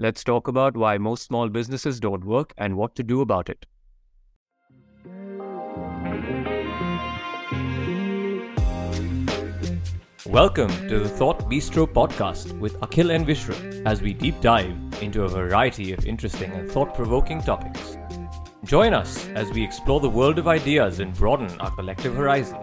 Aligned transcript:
Let's 0.00 0.22
talk 0.22 0.46
about 0.46 0.76
why 0.76 0.96
most 0.96 1.24
small 1.24 1.48
businesses 1.48 1.98
don't 1.98 2.24
work 2.24 2.54
and 2.56 2.76
what 2.76 2.94
to 2.94 3.02
do 3.02 3.20
about 3.20 3.48
it. 3.48 3.66
Welcome 10.24 10.70
to 10.86 11.00
the 11.00 11.08
Thought 11.08 11.50
Bistro 11.50 11.92
podcast 11.92 12.56
with 12.60 12.78
Akhil 12.78 13.12
and 13.12 13.26
Vishrut 13.26 13.84
as 13.86 14.00
we 14.00 14.12
deep 14.12 14.40
dive 14.40 14.76
into 15.02 15.24
a 15.24 15.28
variety 15.28 15.92
of 15.92 16.06
interesting 16.06 16.52
and 16.52 16.70
thought 16.70 16.94
provoking 16.94 17.42
topics. 17.42 17.98
Join 18.62 18.94
us 18.94 19.26
as 19.30 19.50
we 19.50 19.64
explore 19.64 19.98
the 19.98 20.08
world 20.08 20.38
of 20.38 20.46
ideas 20.46 21.00
and 21.00 21.12
broaden 21.12 21.50
our 21.60 21.72
collective 21.72 22.14
horizon. 22.14 22.58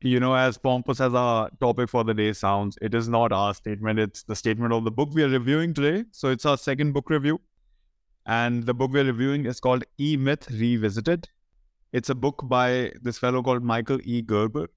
You 0.00 0.20
know, 0.20 0.34
as 0.34 0.56
pompous 0.58 1.00
as 1.00 1.12
our 1.12 1.50
topic 1.60 1.88
for 1.88 2.04
the 2.04 2.14
day 2.14 2.32
sounds, 2.32 2.78
it 2.80 2.94
is 2.94 3.08
not 3.08 3.32
our 3.32 3.52
statement, 3.52 3.98
it's 3.98 4.22
the 4.22 4.36
statement 4.36 4.72
of 4.72 4.84
the 4.84 4.92
book 4.92 5.10
we 5.12 5.24
are 5.24 5.28
reviewing 5.28 5.74
today. 5.74 6.04
So 6.12 6.30
it's 6.30 6.46
our 6.46 6.56
second 6.56 6.92
book 6.92 7.10
review. 7.10 7.40
And 8.26 8.64
the 8.64 8.74
book 8.74 8.92
we're 8.92 9.04
reviewing 9.04 9.46
is 9.46 9.58
called 9.58 9.84
E 9.98 10.16
Myth 10.16 10.50
Revisited. 10.50 11.28
It's 11.92 12.10
a 12.10 12.14
book 12.14 12.42
by 12.44 12.92
this 13.02 13.18
fellow 13.18 13.42
called 13.42 13.64
Michael 13.64 13.98
E. 14.04 14.22
Gerber 14.22 14.68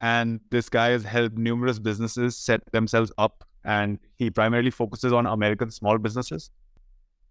and 0.00 0.40
this 0.50 0.68
guy 0.68 0.88
has 0.90 1.04
helped 1.04 1.38
numerous 1.38 1.78
businesses 1.78 2.36
set 2.36 2.60
themselves 2.72 3.12
up 3.18 3.44
and 3.64 3.98
he 4.16 4.30
primarily 4.30 4.70
focuses 4.70 5.12
on 5.12 5.26
american 5.26 5.70
small 5.70 5.98
businesses 5.98 6.50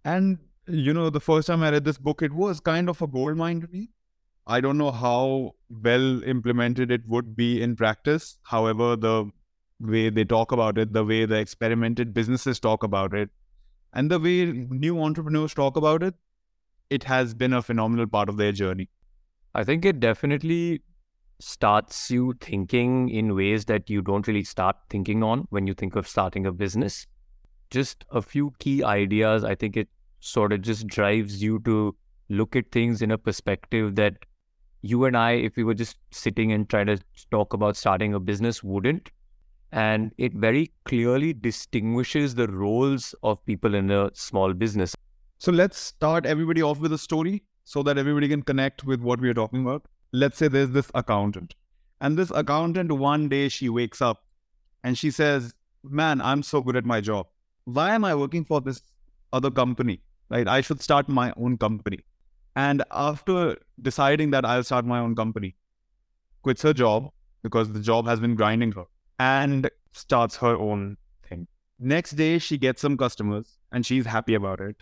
and 0.03 0.39
you 0.67 0.93
know 0.93 1.09
the 1.09 1.19
first 1.19 1.47
time 1.47 1.61
i 1.61 1.69
read 1.69 1.85
this 1.85 1.97
book 1.97 2.21
it 2.21 2.33
was 2.33 2.59
kind 2.59 2.89
of 2.89 3.01
a 3.01 3.07
gold 3.07 3.37
mine 3.37 3.61
to 3.61 3.67
me 3.67 3.89
i 4.47 4.59
don't 4.61 4.77
know 4.77 4.91
how 4.91 5.51
well 5.87 6.23
implemented 6.23 6.91
it 6.91 7.07
would 7.07 7.35
be 7.35 7.61
in 7.61 7.75
practice 7.75 8.37
however 8.43 8.95
the 8.95 9.29
way 9.79 10.09
they 10.09 10.23
talk 10.23 10.51
about 10.51 10.77
it 10.77 10.93
the 10.93 11.03
way 11.03 11.25
the 11.25 11.35
experimented 11.35 12.13
businesses 12.13 12.59
talk 12.59 12.83
about 12.83 13.13
it 13.13 13.29
and 13.93 14.09
the 14.09 14.19
way 14.19 14.45
new 14.85 15.01
entrepreneurs 15.01 15.53
talk 15.53 15.75
about 15.75 16.03
it 16.03 16.15
it 16.89 17.03
has 17.03 17.33
been 17.33 17.53
a 17.53 17.61
phenomenal 17.61 18.07
part 18.07 18.29
of 18.29 18.37
their 18.37 18.51
journey 18.51 18.89
i 19.53 19.63
think 19.63 19.83
it 19.83 19.99
definitely 19.99 20.81
starts 21.39 22.09
you 22.09 22.33
thinking 22.39 23.09
in 23.09 23.35
ways 23.35 23.65
that 23.65 23.89
you 23.89 24.01
don't 24.01 24.27
really 24.27 24.43
start 24.43 24.75
thinking 24.89 25.23
on 25.23 25.47
when 25.49 25.67
you 25.67 25.73
think 25.73 25.95
of 25.95 26.07
starting 26.07 26.45
a 26.45 26.51
business. 26.51 27.07
Just 27.69 28.05
a 28.11 28.21
few 28.21 28.53
key 28.59 28.83
ideas. 28.83 29.43
I 29.43 29.55
think 29.55 29.75
it 29.75 29.89
sort 30.19 30.53
of 30.53 30.61
just 30.61 30.87
drives 30.87 31.41
you 31.41 31.59
to 31.59 31.95
look 32.29 32.55
at 32.55 32.71
things 32.71 33.01
in 33.01 33.11
a 33.11 33.17
perspective 33.17 33.95
that 33.95 34.13
you 34.85 35.05
and 35.05 35.17
I, 35.17 35.31
if 35.31 35.55
we 35.55 35.63
were 35.63 35.73
just 35.73 35.97
sitting 36.11 36.51
and 36.51 36.69
trying 36.69 36.87
to 36.87 36.99
talk 37.31 37.53
about 37.53 37.77
starting 37.77 38.13
a 38.13 38.19
business, 38.19 38.63
wouldn't. 38.63 39.11
And 39.71 40.11
it 40.17 40.33
very 40.33 40.71
clearly 40.85 41.33
distinguishes 41.33 42.35
the 42.35 42.47
roles 42.47 43.13
of 43.23 43.45
people 43.45 43.75
in 43.75 43.91
a 43.91 44.11
small 44.13 44.53
business. 44.53 44.95
So 45.39 45.51
let's 45.51 45.77
start 45.77 46.25
everybody 46.25 46.61
off 46.61 46.79
with 46.79 46.93
a 46.93 46.97
story 46.97 47.43
so 47.63 47.83
that 47.83 47.97
everybody 47.97 48.29
can 48.29 48.41
connect 48.41 48.83
with 48.85 49.01
what 49.01 49.19
we 49.19 49.29
are 49.29 49.33
talking 49.33 49.61
about 49.61 49.85
let's 50.15 50.37
say 50.37 50.47
there's 50.47 50.69
this 50.69 50.89
accountant, 50.95 51.55
and 52.01 52.17
this 52.17 52.31
accountant 52.31 52.91
one 52.91 53.27
day 53.29 53.49
she 53.49 53.69
wakes 53.69 54.01
up 54.01 54.23
and 54.83 54.97
she 54.97 55.11
says, 55.11 55.53
Man, 55.83 56.21
I'm 56.21 56.41
so 56.41 56.61
good 56.61 56.75
at 56.75 56.85
my 56.85 57.01
job. 57.01 57.27
Why 57.65 57.93
am 57.93 58.05
I 58.05 58.15
working 58.15 58.45
for 58.45 58.61
this 58.61 58.81
other 59.33 59.51
company? 59.51 60.01
Right? 60.29 60.47
I 60.47 60.61
should 60.61 60.81
start 60.81 61.07
my 61.07 61.33
own 61.37 61.57
company. 61.57 61.99
And 62.55 62.83
after 62.91 63.57
deciding 63.81 64.31
that 64.31 64.45
I'll 64.45 64.63
start 64.63 64.85
my 64.85 64.99
own 64.99 65.15
company, 65.15 65.55
quits 66.41 66.61
her 66.61 66.73
job 66.73 67.09
because 67.43 67.71
the 67.71 67.79
job 67.79 68.07
has 68.07 68.19
been 68.19 68.35
grinding 68.35 68.71
her 68.73 68.85
and 69.19 69.69
starts 69.91 70.35
her 70.37 70.55
own 70.55 70.97
thing. 71.27 71.47
Next 71.79 72.11
day, 72.11 72.39
she 72.39 72.57
gets 72.57 72.81
some 72.81 72.97
customers 72.97 73.57
and 73.71 73.85
she's 73.85 74.05
happy 74.05 74.35
about 74.35 74.61
it. 74.61 74.77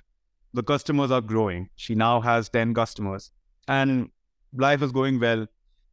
The 0.53 0.63
customers 0.63 1.09
are 1.09 1.21
growing. 1.21 1.69
She 1.75 1.95
now 1.95 2.21
has 2.21 2.49
10 2.49 2.73
customers. 2.73 3.31
And 3.67 4.09
life 4.55 4.81
is 4.81 4.91
going 4.91 5.19
well, 5.19 5.47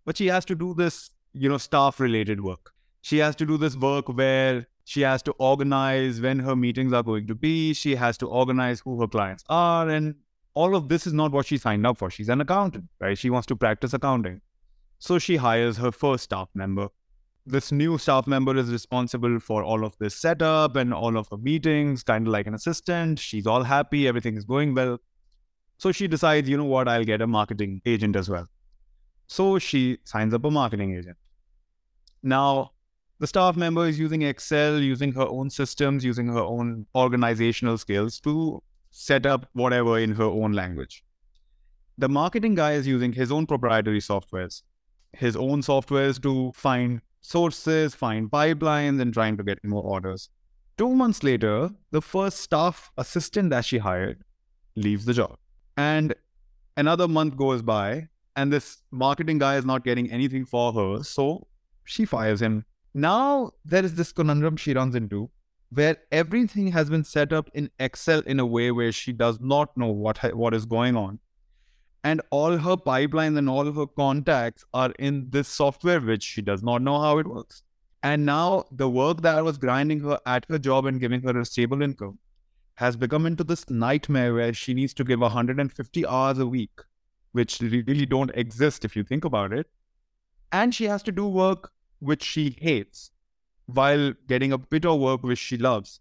but 0.05 0.17
she 0.17 0.27
has 0.27 0.45
to 0.47 0.55
do 0.55 0.75
this, 0.75 1.11
you 1.33 1.49
know, 1.49 1.59
staff 1.59 1.99
related 1.99 2.43
work. 2.43 2.73
She 3.03 3.19
has 3.19 3.35
to 3.37 3.47
do 3.47 3.57
this 3.57 3.77
work 3.77 4.09
where 4.09 4.67
she 4.85 5.01
has 5.03 5.23
to 5.23 5.33
organize 5.39 6.21
when 6.21 6.41
her 6.41 6.57
meetings 6.57 6.93
are 6.93 7.03
going 7.03 7.27
to 7.29 7.35
be. 7.35 7.73
She 7.73 7.95
has 7.95 8.19
to 8.19 8.27
organize 8.27 8.81
who 8.81 9.01
her 9.01 9.07
clients 9.07 9.45
are. 9.49 9.89
And 9.89 10.17
all 10.61 10.77
of 10.77 10.89
this 10.89 11.07
is 11.07 11.15
not 11.15 11.33
what 11.33 11.47
she 11.47 11.57
signed 11.57 11.87
up 11.87 11.97
for. 11.99 12.11
She's 12.11 12.29
an 12.29 12.41
accountant, 12.43 12.87
right? 13.01 13.17
She 13.17 13.31
wants 13.31 13.47
to 13.47 13.57
practice 13.57 13.95
accounting. 13.95 14.41
So 14.99 15.19
she 15.19 15.37
hires 15.37 15.79
her 15.79 15.91
first 15.91 16.25
staff 16.25 16.49
member. 16.55 16.89
This 17.47 17.73
new 17.73 17.97
staff 17.97 18.27
member 18.27 18.55
is 18.63 18.71
responsible 18.71 19.41
for 19.41 19.65
all 19.65 19.85
of 19.85 19.97
this 19.99 20.17
setup 20.25 20.77
and 20.77 20.93
all 20.93 21.17
of 21.17 21.31
the 21.31 21.39
meetings, 21.39 22.03
kind 22.03 22.27
of 22.27 22.33
like 22.35 22.47
an 22.47 22.55
assistant. 22.55 23.19
She's 23.19 23.47
all 23.47 23.63
happy, 23.63 24.07
everything 24.07 24.37
is 24.37 24.45
going 24.45 24.75
well. 24.75 24.99
So 25.79 25.93
she 25.93 26.07
decides, 26.07 26.47
you 26.47 26.59
know 26.59 26.71
what, 26.77 26.89
I'll 26.89 27.05
get 27.05 27.23
a 27.23 27.27
marketing 27.27 27.81
agent 27.87 28.15
as 28.15 28.29
well. 28.29 28.47
So 29.29 29.59
she 29.59 29.99
signs 30.05 30.35
up 30.35 30.45
a 30.45 30.51
marketing 30.51 30.95
agent. 30.95 31.17
Now, 32.23 32.73
the 33.19 33.27
staff 33.27 33.57
member 33.57 33.87
is 33.87 33.99
using 33.99 34.23
Excel, 34.23 34.79
using 34.79 35.13
her 35.13 35.27
own 35.27 35.49
systems, 35.49 36.05
using 36.05 36.29
her 36.29 36.45
own 36.55 36.87
organizational 36.95 37.79
skills 37.79 38.21
to 38.21 38.63
set 38.91 39.27
up 39.27 39.49
whatever 39.53 39.99
in 39.99 40.13
her 40.13 40.25
own 40.25 40.53
language. 40.53 41.05
The 41.99 42.09
marketing 42.09 42.55
guy 42.55 42.73
is 42.73 42.87
using 42.87 43.13
his 43.13 43.31
own 43.31 43.47
proprietary 43.47 44.01
softwares, 44.01 44.63
his 45.13 45.37
own 45.37 45.63
softwares 45.63 46.21
to 46.23 46.53
find 46.55 47.01
sources, 47.21 47.95
find 47.95 48.31
pipelines, 48.31 49.01
and 49.01 49.13
trying 49.13 49.37
to 49.37 49.45
get 49.45 49.63
more 49.65 49.83
orders. 49.83 50.31
Two 50.79 50.95
months 50.95 51.23
later, 51.23 51.71
the 51.91 52.01
first 52.01 52.39
staff 52.39 52.91
assistant 52.97 53.51
that 53.51 53.65
she 53.67 53.79
hired 53.79 54.23
leaves 54.77 55.05
the 55.05 55.13
job. 55.13 55.37
And 55.77 56.15
another 56.77 57.07
month 57.07 57.37
goes 57.37 57.61
by, 57.61 58.09
and 58.37 58.53
this 58.53 58.79
marketing 58.91 59.39
guy 59.39 59.57
is 59.57 59.67
not 59.67 59.85
getting 59.85 60.11
anything 60.11 60.47
for 60.47 60.73
her. 60.73 61.03
So 61.03 61.47
she 61.85 62.05
fires 62.05 62.41
him. 62.41 62.65
Now 62.95 63.53
there 63.65 63.85
is 63.85 63.95
this 63.95 64.13
conundrum 64.13 64.57
she 64.57 64.73
runs 64.73 64.95
into 64.95 65.31
where 65.73 65.97
everything 66.11 66.73
has 66.73 66.91
been 66.91 67.05
set 67.05 67.33
up 67.33 67.49
in 67.55 67.71
Excel 67.79 68.21
in 68.21 68.41
a 68.41 68.47
way 68.47 68.71
where 68.73 68.93
she 68.93 69.13
does 69.13 69.39
not 69.41 69.77
know 69.77 69.91
what, 69.91 70.19
what 70.35 70.53
is 70.53 70.67
going 70.67 70.97
on. 70.97 71.21
And 72.03 72.21
all 72.31 72.57
her 72.57 72.77
pipelines 72.77 73.37
and 73.37 73.49
all 73.49 73.69
of 73.69 73.77
her 73.77 73.87
contacts 73.87 74.65
are 74.75 74.91
in 74.99 75.29
this 75.31 75.49
software, 75.49 76.01
which 76.01 76.23
she 76.23 76.43
does 76.43 76.63
not 76.63 76.83
know 76.83 77.01
how 77.01 77.19
it 77.19 77.27
works. 77.27 77.63
And 78.03 78.25
now 78.25 78.65
the 78.73 78.89
work 78.89 79.21
that 79.23 79.45
was 79.45 79.59
grinding 79.59 80.01
her 80.01 80.19
at 80.27 80.47
her 80.49 80.59
job 80.59 80.87
and 80.87 80.99
giving 80.99 81.23
her 81.23 81.39
a 81.39 81.45
stable 81.45 81.83
income 81.83 82.19
has 82.77 82.97
become 82.97 83.27
into 83.27 83.45
this 83.45 83.69
nightmare 83.69 84.33
where 84.35 84.55
she 84.55 84.73
needs 84.73 84.95
to 84.95 85.05
give 85.05 85.21
150 85.21 86.07
hours 86.07 86.39
a 86.39 86.47
week, 86.47 86.81
which 87.33 87.61
really 87.61 88.07
don't 88.07 88.31
exist 88.35 88.87
if 88.87 88.97
you 88.97 89.05
think 89.05 89.25
about 89.27 89.53
it. 89.53 89.67
And 90.51 90.75
she 90.75 90.85
has 90.87 91.03
to 91.05 91.13
do 91.13 91.29
work 91.29 91.71
which 91.99 92.25
she 92.25 92.57
hates 92.59 93.11
while 93.75 94.13
getting 94.27 94.53
a 94.53 94.59
bit 94.59 94.85
of 94.85 95.01
work 95.01 95.23
which 95.23 95.39
she 95.39 95.57
loves. 95.57 96.01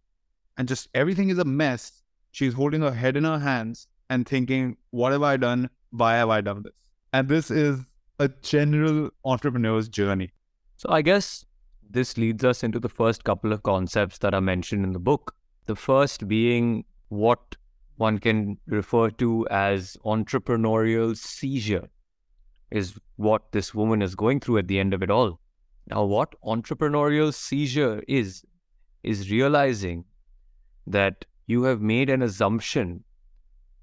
And 0.57 0.68
just 0.68 0.90
everything 0.94 1.30
is 1.30 1.38
a 1.38 1.46
mess. 1.46 2.03
She's 2.31 2.53
holding 2.53 2.81
her 2.81 2.91
head 2.91 3.18
in 3.18 3.24
her 3.24 3.40
hands 3.40 3.88
and 4.09 4.28
thinking, 4.28 4.78
what 4.91 5.12
have 5.12 5.24
I 5.24 5.38
done? 5.38 5.69
Why 5.91 6.16
have 6.16 6.30
I 6.30 6.41
done 6.41 6.63
this? 6.63 6.74
And 7.13 7.28
this 7.28 7.50
is 7.50 7.80
a 8.19 8.30
general 8.41 9.09
entrepreneur's 9.25 9.88
journey. 9.90 10.31
So 10.78 10.90
I 10.90 11.02
guess 11.02 11.46
this 11.90 12.18
leads 12.18 12.44
us 12.44 12.63
into 12.63 12.80
the 12.80 12.90
first 12.90 13.24
couple 13.24 13.52
of 13.52 13.63
concepts 13.63 14.19
that 14.19 14.34
are 14.34 14.41
mentioned 14.41 14.84
in 14.84 14.94
the 14.94 15.00
book. 15.00 15.36
The 15.66 15.75
first 15.75 16.28
being 16.28 16.86
what 17.09 17.56
one 18.00 18.18
can 18.18 18.57
refer 18.68 19.09
to 19.09 19.46
as 19.50 19.97
entrepreneurial 20.06 21.18
seizure, 21.18 21.90
is 22.72 22.97
what 23.18 23.51
this 23.51 23.74
woman 23.75 24.01
is 24.01 24.16
going 24.16 24.40
through 24.40 24.57
at 24.59 24.68
the 24.68 24.80
end 24.80 24.94
of 24.94 25.03
it 25.03 25.12
all. 25.12 25.40
Now, 25.88 26.04
what 26.04 26.36
entrepreneurial 26.42 27.34
seizure 27.34 28.04
is, 28.08 28.44
is 29.04 29.32
realizing 29.32 30.06
that 30.86 31.26
you 31.48 31.64
have 31.64 31.81
made 31.81 32.10
an 32.10 32.22
assumption 32.22 33.04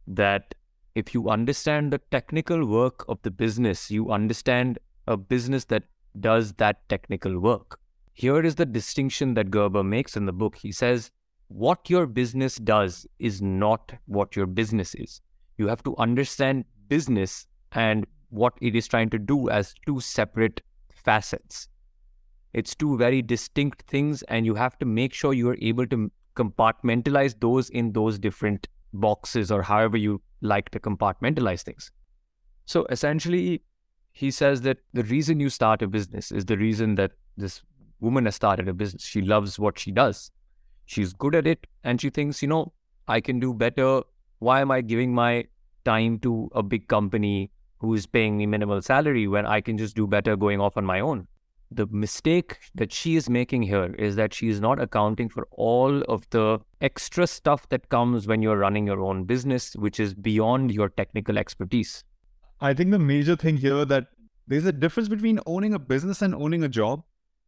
that 0.06 0.54
if 0.94 1.12
you 1.12 1.28
understand 1.28 1.93
the 1.93 1.98
technical 2.10 2.64
work 2.64 3.04
of 3.08 3.20
the 3.22 3.31
business, 3.31 3.90
you 3.90 4.10
understand 4.10 4.78
a 5.06 5.16
business 5.16 5.64
that 5.66 5.82
does 6.20 6.52
that 6.54 6.88
technical 6.88 7.38
work. 7.38 7.78
Here 8.14 8.40
is 8.40 8.54
the 8.54 8.64
distinction 8.64 9.34
that 9.34 9.50
Gerber 9.50 9.82
makes 9.82 10.16
in 10.16 10.26
the 10.26 10.32
book. 10.32 10.56
He 10.56 10.72
says, 10.72 11.10
what 11.49 11.90
your 11.90 12.06
business 12.06 12.56
does 12.56 13.06
is 13.19 13.42
not 13.42 13.92
what 14.06 14.34
your 14.34 14.46
business 14.46 14.94
is. 14.94 15.20
You 15.58 15.69
have 15.69 15.82
to 15.84 15.96
understand 15.96 16.64
business 16.88 17.46
and 17.72 18.06
what 18.31 18.54
it 18.60 18.75
is 18.75 18.88
trying 18.88 19.10
to 19.10 19.19
do 19.19 19.49
as 19.50 19.75
two 19.87 20.00
separate 20.00 20.62
facets. 20.88 21.69
It's 22.52 22.75
two 22.75 22.96
very 22.96 23.22
distinct 23.22 23.82
things, 23.82 24.22
and 24.25 24.46
you 24.46 24.54
have 24.54 24.78
to 24.78 24.87
make 24.87 25.12
sure 25.12 25.32
you 25.34 25.48
are 25.50 25.58
able 25.60 25.87
to 25.88 26.10
compartmentalize 26.34 27.38
those 27.40 27.70
in 27.70 27.93
those 27.93 28.19
different 28.19 28.69
boxes 28.93 29.50
or 29.50 29.62
however 29.62 29.96
you 29.96 30.20
like 30.40 30.70
to 30.70 30.81
compartmentalize 30.81 31.62
things. 31.62 31.90
So 32.64 32.87
essentially, 32.90 33.62
he 34.12 34.31
says 34.31 34.62
that 34.62 34.78
the 34.93 35.02
reason 35.04 35.40
you 35.40 35.50
start 35.50 35.82
a 35.82 35.87
business 35.87 36.32
is 36.32 36.44
the 36.44 36.56
reason 36.56 36.94
that 36.96 37.12
this 37.37 37.62
woman 38.00 38.25
has 38.25 38.34
started 38.34 38.69
a 38.69 38.75
business. 38.75 39.04
She 39.04 39.22
loves 39.22 39.58
what 39.58 39.78
she 39.78 39.90
does. 39.90 40.31
She's 40.87 41.12
good 41.12 41.34
at 41.34 41.46
it 41.46 41.66
and 41.84 42.00
she 42.00 42.10
thinks, 42.10 42.42
you 42.42 42.49
know, 42.49 42.72
I 43.08 43.20
can 43.20 43.40
do 43.40 43.52
better. 43.52 44.02
Why 44.38 44.60
am 44.60 44.70
I 44.70 44.81
giving 44.81 45.14
my 45.14 45.46
time 45.84 46.19
to 46.20 46.50
a 46.54 46.62
big 46.62 46.88
company 46.88 47.50
who 47.78 47.94
is 47.94 48.06
paying 48.06 48.37
me 48.37 48.46
minimal 48.46 48.81
salary 48.82 49.28
when 49.28 49.46
I 49.46 49.60
can 49.60 49.76
just 49.78 49.96
do 49.96 50.06
better 50.06 50.37
going 50.37 50.60
off 50.60 50.76
on 50.76 50.84
my 50.84 51.00
own? 51.00 51.28
The 51.70 51.86
mistake 51.88 52.58
that 52.74 52.92
she 52.92 53.16
is 53.16 53.28
making 53.28 53.62
here 53.62 53.94
is 53.98 54.14
that 54.16 54.32
she 54.32 54.48
is 54.48 54.60
not 54.60 54.80
accounting 54.80 55.28
for 55.28 55.48
all 55.50 56.02
of 56.02 56.28
the 56.30 56.60
extra 56.80 57.26
stuff 57.26 57.68
that 57.70 57.88
comes 57.88 58.26
when 58.26 58.40
you're 58.40 58.58
running 58.58 58.86
your 58.86 59.00
own 59.00 59.24
business, 59.24 59.74
which 59.74 59.98
is 59.98 60.14
beyond 60.14 60.70
your 60.70 60.88
technical 60.88 61.38
expertise. 61.38 62.04
I 62.60 62.72
think 62.72 62.92
the 62.92 62.98
major 62.98 63.36
thing 63.36 63.56
here 63.56 63.84
that 63.84 64.06
there's 64.46 64.64
a 64.64 64.72
difference 64.72 65.08
between 65.08 65.40
owning 65.44 65.74
a 65.74 65.78
business 65.78 66.22
and 66.22 66.34
owning 66.34 66.62
a 66.62 66.68
job. 66.68 67.02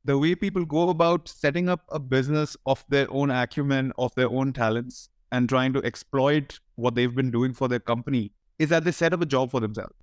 The 0.05 0.19
way 0.19 0.35
people 0.35 0.65
go 0.65 0.89
about 0.91 1.29
setting 1.29 1.69
up 1.69 1.85
a 1.91 2.01
business 2.01 2.57
of 2.67 2.85
their 2.89 3.07
own 3.11 3.31
acumen, 3.31 3.93
of 3.99 4.15
their 4.17 4.29
own 4.29 4.53
talents, 4.53 5.09
and 5.31 5.49
trying 5.49 5.73
to 5.75 5.85
exploit 5.85 6.59
what 6.75 6.95
they've 6.95 7.15
been 7.15 7.31
doing 7.31 7.53
for 7.53 7.69
their 7.69 7.79
company 7.79 8.33
is 8.59 8.69
that 8.71 8.85
they 8.85 8.91
set 8.93 9.13
up 9.13 9.23
a 9.23 9.27
job 9.27 9.51
for 9.51 9.61
themselves. 9.61 9.95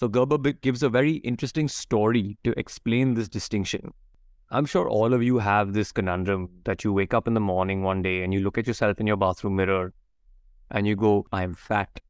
So 0.00 0.08
Gerber 0.08 0.38
gives 0.38 0.82
a 0.82 0.88
very 0.88 1.16
interesting 1.16 1.68
story 1.68 2.38
to 2.42 2.58
explain 2.58 3.12
this 3.12 3.28
distinction. 3.28 3.92
I'm 4.48 4.64
sure 4.64 4.88
all 4.88 5.12
of 5.12 5.22
you 5.22 5.36
have 5.36 5.74
this 5.74 5.92
conundrum 5.92 6.48
that 6.64 6.84
you 6.84 6.94
wake 6.94 7.12
up 7.12 7.28
in 7.28 7.34
the 7.34 7.40
morning 7.40 7.82
one 7.82 8.00
day 8.00 8.22
and 8.22 8.32
you 8.32 8.40
look 8.40 8.56
at 8.56 8.66
yourself 8.66 8.98
in 8.98 9.06
your 9.06 9.18
bathroom 9.18 9.56
mirror 9.56 9.92
and 10.70 10.86
you 10.86 10.96
go, 10.96 11.26
I'm 11.34 11.52
fat. 11.52 12.00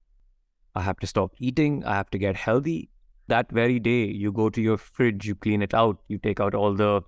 I 0.77 0.83
have 0.83 1.01
to 1.01 1.09
stop 1.09 1.33
eating. 1.41 1.85
I 1.85 1.97
have 1.97 2.09
to 2.11 2.19
get 2.19 2.37
healthy. 2.37 2.91
That 3.27 3.51
very 3.51 3.81
day, 3.81 4.05
you 4.05 4.31
go 4.31 4.51
to 4.51 4.63
your 4.63 4.79
fridge, 4.79 5.27
you 5.27 5.35
clean 5.35 5.61
it 5.61 5.75
out, 5.75 5.99
you 6.07 6.19
take 6.19 6.39
out 6.39 6.55
all 6.55 6.75
the 6.75 7.01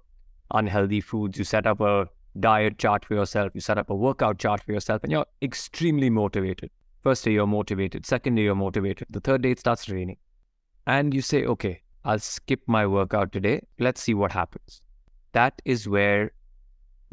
unhealthy 0.52 1.00
foods, 1.00 1.38
you 1.38 1.44
set 1.44 1.64
up 1.64 1.80
a 1.80 2.08
diet 2.40 2.78
chart 2.78 3.04
for 3.04 3.14
yourself, 3.14 3.52
you 3.54 3.60
set 3.60 3.78
up 3.78 3.88
a 3.88 3.94
workout 3.94 4.40
chart 4.40 4.64
for 4.64 4.72
yourself, 4.72 5.04
and 5.04 5.12
you're 5.12 5.26
extremely 5.42 6.10
motivated. 6.10 6.70
First 7.04 7.24
day, 7.24 7.30
you're 7.30 7.46
motivated. 7.46 8.04
Second 8.04 8.34
day, 8.34 8.42
you're 8.42 8.56
motivated. 8.56 9.06
The 9.10 9.20
third 9.20 9.42
day, 9.42 9.52
it 9.52 9.60
starts 9.60 9.88
raining. 9.88 10.16
And 10.86 11.14
you 11.14 11.20
say, 11.20 11.44
okay, 11.44 11.80
I'll 12.04 12.18
skip 12.18 12.60
my 12.66 12.86
workout 12.86 13.32
today. 13.32 13.62
Let's 13.78 14.00
see 14.02 14.14
what 14.14 14.32
happens. 14.32 14.82
That 15.32 15.62
is 15.64 15.88
where 15.88 16.32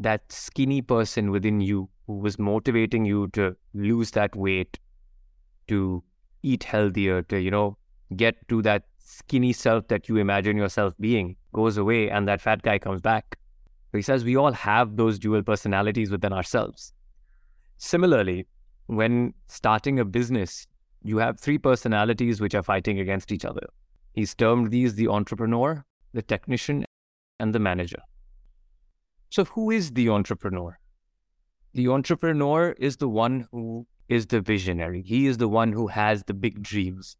that 0.00 0.30
skinny 0.32 0.82
person 0.82 1.30
within 1.30 1.60
you 1.60 1.88
who 2.06 2.14
was 2.14 2.38
motivating 2.38 3.04
you 3.04 3.28
to 3.28 3.56
lose 3.74 4.10
that 4.12 4.34
weight, 4.34 4.78
to 5.68 6.02
eat 6.42 6.64
healthier, 6.64 7.22
to, 7.22 7.40
you 7.40 7.50
know, 7.50 7.76
get 8.16 8.48
to 8.48 8.62
that 8.62 8.84
skinny 8.98 9.52
self 9.52 9.86
that 9.88 10.08
you 10.08 10.16
imagine 10.16 10.56
yourself 10.56 10.94
being 11.00 11.36
goes 11.52 11.76
away 11.76 12.08
and 12.10 12.28
that 12.28 12.40
fat 12.40 12.62
guy 12.62 12.78
comes 12.78 13.00
back. 13.00 13.36
He 13.92 14.02
says 14.02 14.24
we 14.24 14.36
all 14.36 14.52
have 14.52 14.96
those 14.96 15.18
dual 15.18 15.42
personalities 15.42 16.10
within 16.10 16.32
ourselves. 16.32 16.92
Similarly, 17.78 18.46
when 18.86 19.34
starting 19.46 19.98
a 19.98 20.04
business, 20.04 20.66
you 21.02 21.18
have 21.18 21.38
three 21.38 21.58
personalities 21.58 22.40
which 22.40 22.54
are 22.54 22.62
fighting 22.62 23.00
against 23.00 23.32
each 23.32 23.44
other. 23.44 23.66
He's 24.12 24.34
termed 24.34 24.70
these 24.70 24.94
the 24.94 25.08
entrepreneur, 25.08 25.84
the 26.12 26.22
technician, 26.22 26.84
and 27.38 27.54
the 27.54 27.58
manager. 27.58 28.02
So, 29.30 29.44
who 29.44 29.70
is 29.70 29.92
the 29.92 30.08
entrepreneur? 30.08 30.78
The 31.72 31.88
entrepreneur 31.88 32.72
is 32.78 32.96
the 32.96 33.08
one 33.08 33.46
who 33.52 33.86
is 34.08 34.26
the 34.26 34.40
visionary. 34.40 35.02
He 35.02 35.26
is 35.26 35.38
the 35.38 35.48
one 35.48 35.72
who 35.72 35.86
has 35.86 36.24
the 36.24 36.34
big 36.34 36.62
dreams. 36.62 37.16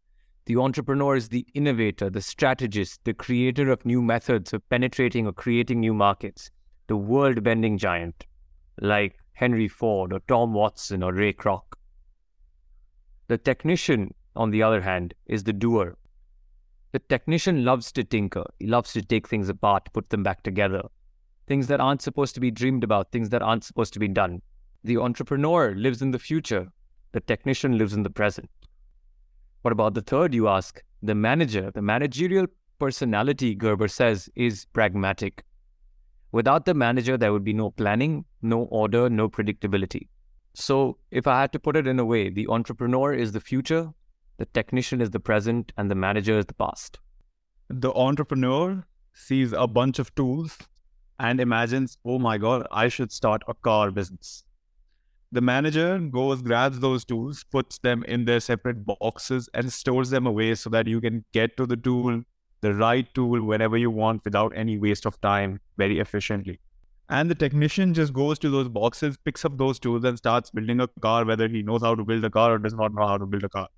The 0.46 0.56
entrepreneur 0.56 1.14
is 1.14 1.28
the 1.28 1.46
innovator, 1.54 2.10
the 2.10 2.20
strategist, 2.20 3.04
the 3.04 3.14
creator 3.14 3.70
of 3.70 3.86
new 3.86 4.02
methods 4.02 4.52
of 4.52 4.68
penetrating 4.68 5.26
or 5.26 5.32
creating 5.32 5.78
new 5.78 5.94
markets, 5.94 6.50
the 6.88 6.96
world 6.96 7.44
bending 7.44 7.78
giant 7.78 8.26
like 8.80 9.18
Henry 9.34 9.68
Ford 9.68 10.12
or 10.12 10.20
Tom 10.26 10.52
Watson 10.52 11.02
or 11.04 11.12
Ray 11.12 11.32
Kroc. 11.32 11.69
The 13.30 13.38
technician, 13.38 14.12
on 14.34 14.50
the 14.50 14.64
other 14.64 14.80
hand, 14.80 15.14
is 15.24 15.44
the 15.44 15.52
doer. 15.52 15.96
The 16.90 16.98
technician 16.98 17.64
loves 17.64 17.92
to 17.92 18.02
tinker, 18.02 18.42
he 18.58 18.66
loves 18.66 18.92
to 18.94 19.02
take 19.02 19.28
things 19.28 19.48
apart, 19.48 19.88
put 19.92 20.10
them 20.10 20.24
back 20.24 20.42
together. 20.42 20.82
Things 21.46 21.68
that 21.68 21.78
aren't 21.80 22.02
supposed 22.02 22.34
to 22.34 22.40
be 22.40 22.50
dreamed 22.50 22.82
about, 22.82 23.12
things 23.12 23.28
that 23.28 23.40
aren't 23.40 23.62
supposed 23.62 23.92
to 23.92 24.00
be 24.00 24.08
done. 24.08 24.42
The 24.82 24.96
entrepreneur 24.96 25.76
lives 25.76 26.02
in 26.02 26.10
the 26.10 26.18
future, 26.18 26.72
the 27.12 27.20
technician 27.20 27.78
lives 27.78 27.92
in 27.92 28.02
the 28.02 28.10
present. 28.10 28.50
What 29.62 29.70
about 29.70 29.94
the 29.94 30.02
third, 30.02 30.34
you 30.34 30.48
ask? 30.48 30.82
The 31.00 31.14
manager, 31.14 31.70
the 31.70 31.82
managerial 31.82 32.48
personality, 32.80 33.54
Gerber 33.54 33.86
says, 33.86 34.28
is 34.34 34.66
pragmatic. 34.72 35.44
Without 36.32 36.64
the 36.64 36.74
manager, 36.74 37.16
there 37.16 37.32
would 37.32 37.44
be 37.44 37.52
no 37.52 37.70
planning, 37.70 38.24
no 38.42 38.64
order, 38.64 39.08
no 39.08 39.28
predictability. 39.28 40.08
So, 40.54 40.98
if 41.10 41.26
I 41.26 41.40
had 41.40 41.52
to 41.52 41.60
put 41.60 41.76
it 41.76 41.86
in 41.86 41.98
a 41.98 42.04
way, 42.04 42.28
the 42.28 42.48
entrepreneur 42.48 43.14
is 43.14 43.32
the 43.32 43.40
future, 43.40 43.92
the 44.38 44.46
technician 44.46 45.00
is 45.00 45.10
the 45.10 45.20
present, 45.20 45.72
and 45.76 45.90
the 45.90 45.94
manager 45.94 46.38
is 46.38 46.46
the 46.46 46.54
past. 46.54 46.98
The 47.68 47.92
entrepreneur 47.92 48.84
sees 49.12 49.52
a 49.52 49.66
bunch 49.66 49.98
of 49.98 50.14
tools 50.14 50.58
and 51.20 51.40
imagines, 51.40 51.98
oh 52.04 52.18
my 52.18 52.38
God, 52.38 52.66
I 52.72 52.88
should 52.88 53.12
start 53.12 53.42
a 53.46 53.54
car 53.54 53.90
business. 53.90 54.44
The 55.32 55.40
manager 55.40 55.98
goes, 55.98 56.42
grabs 56.42 56.80
those 56.80 57.04
tools, 57.04 57.44
puts 57.44 57.78
them 57.78 58.02
in 58.08 58.24
their 58.24 58.40
separate 58.40 58.84
boxes, 58.84 59.48
and 59.54 59.72
stores 59.72 60.10
them 60.10 60.26
away 60.26 60.56
so 60.56 60.70
that 60.70 60.88
you 60.88 61.00
can 61.00 61.24
get 61.32 61.56
to 61.58 61.66
the 61.66 61.76
tool, 61.76 62.22
the 62.62 62.74
right 62.74 63.06
tool, 63.14 63.40
whenever 63.42 63.76
you 63.76 63.90
want 63.90 64.24
without 64.24 64.52
any 64.56 64.78
waste 64.78 65.06
of 65.06 65.20
time 65.20 65.60
very 65.76 66.00
efficiently. 66.00 66.58
And 67.10 67.28
the 67.28 67.34
technician 67.34 67.92
just 67.92 68.12
goes 68.12 68.38
to 68.38 68.50
those 68.50 68.68
boxes, 68.68 69.16
picks 69.24 69.44
up 69.44 69.58
those 69.58 69.80
tools, 69.80 70.04
and 70.04 70.16
starts 70.16 70.50
building 70.50 70.80
a 70.80 70.86
car, 71.00 71.24
whether 71.24 71.48
he 71.48 71.62
knows 71.62 71.82
how 71.82 71.96
to 71.96 72.04
build 72.04 72.24
a 72.24 72.30
car 72.30 72.54
or 72.54 72.58
does 72.58 72.74
not 72.74 72.94
know 72.94 73.06
how 73.06 73.18
to 73.18 73.26
build 73.26 73.42
a 73.42 73.48
car. 73.48 73.68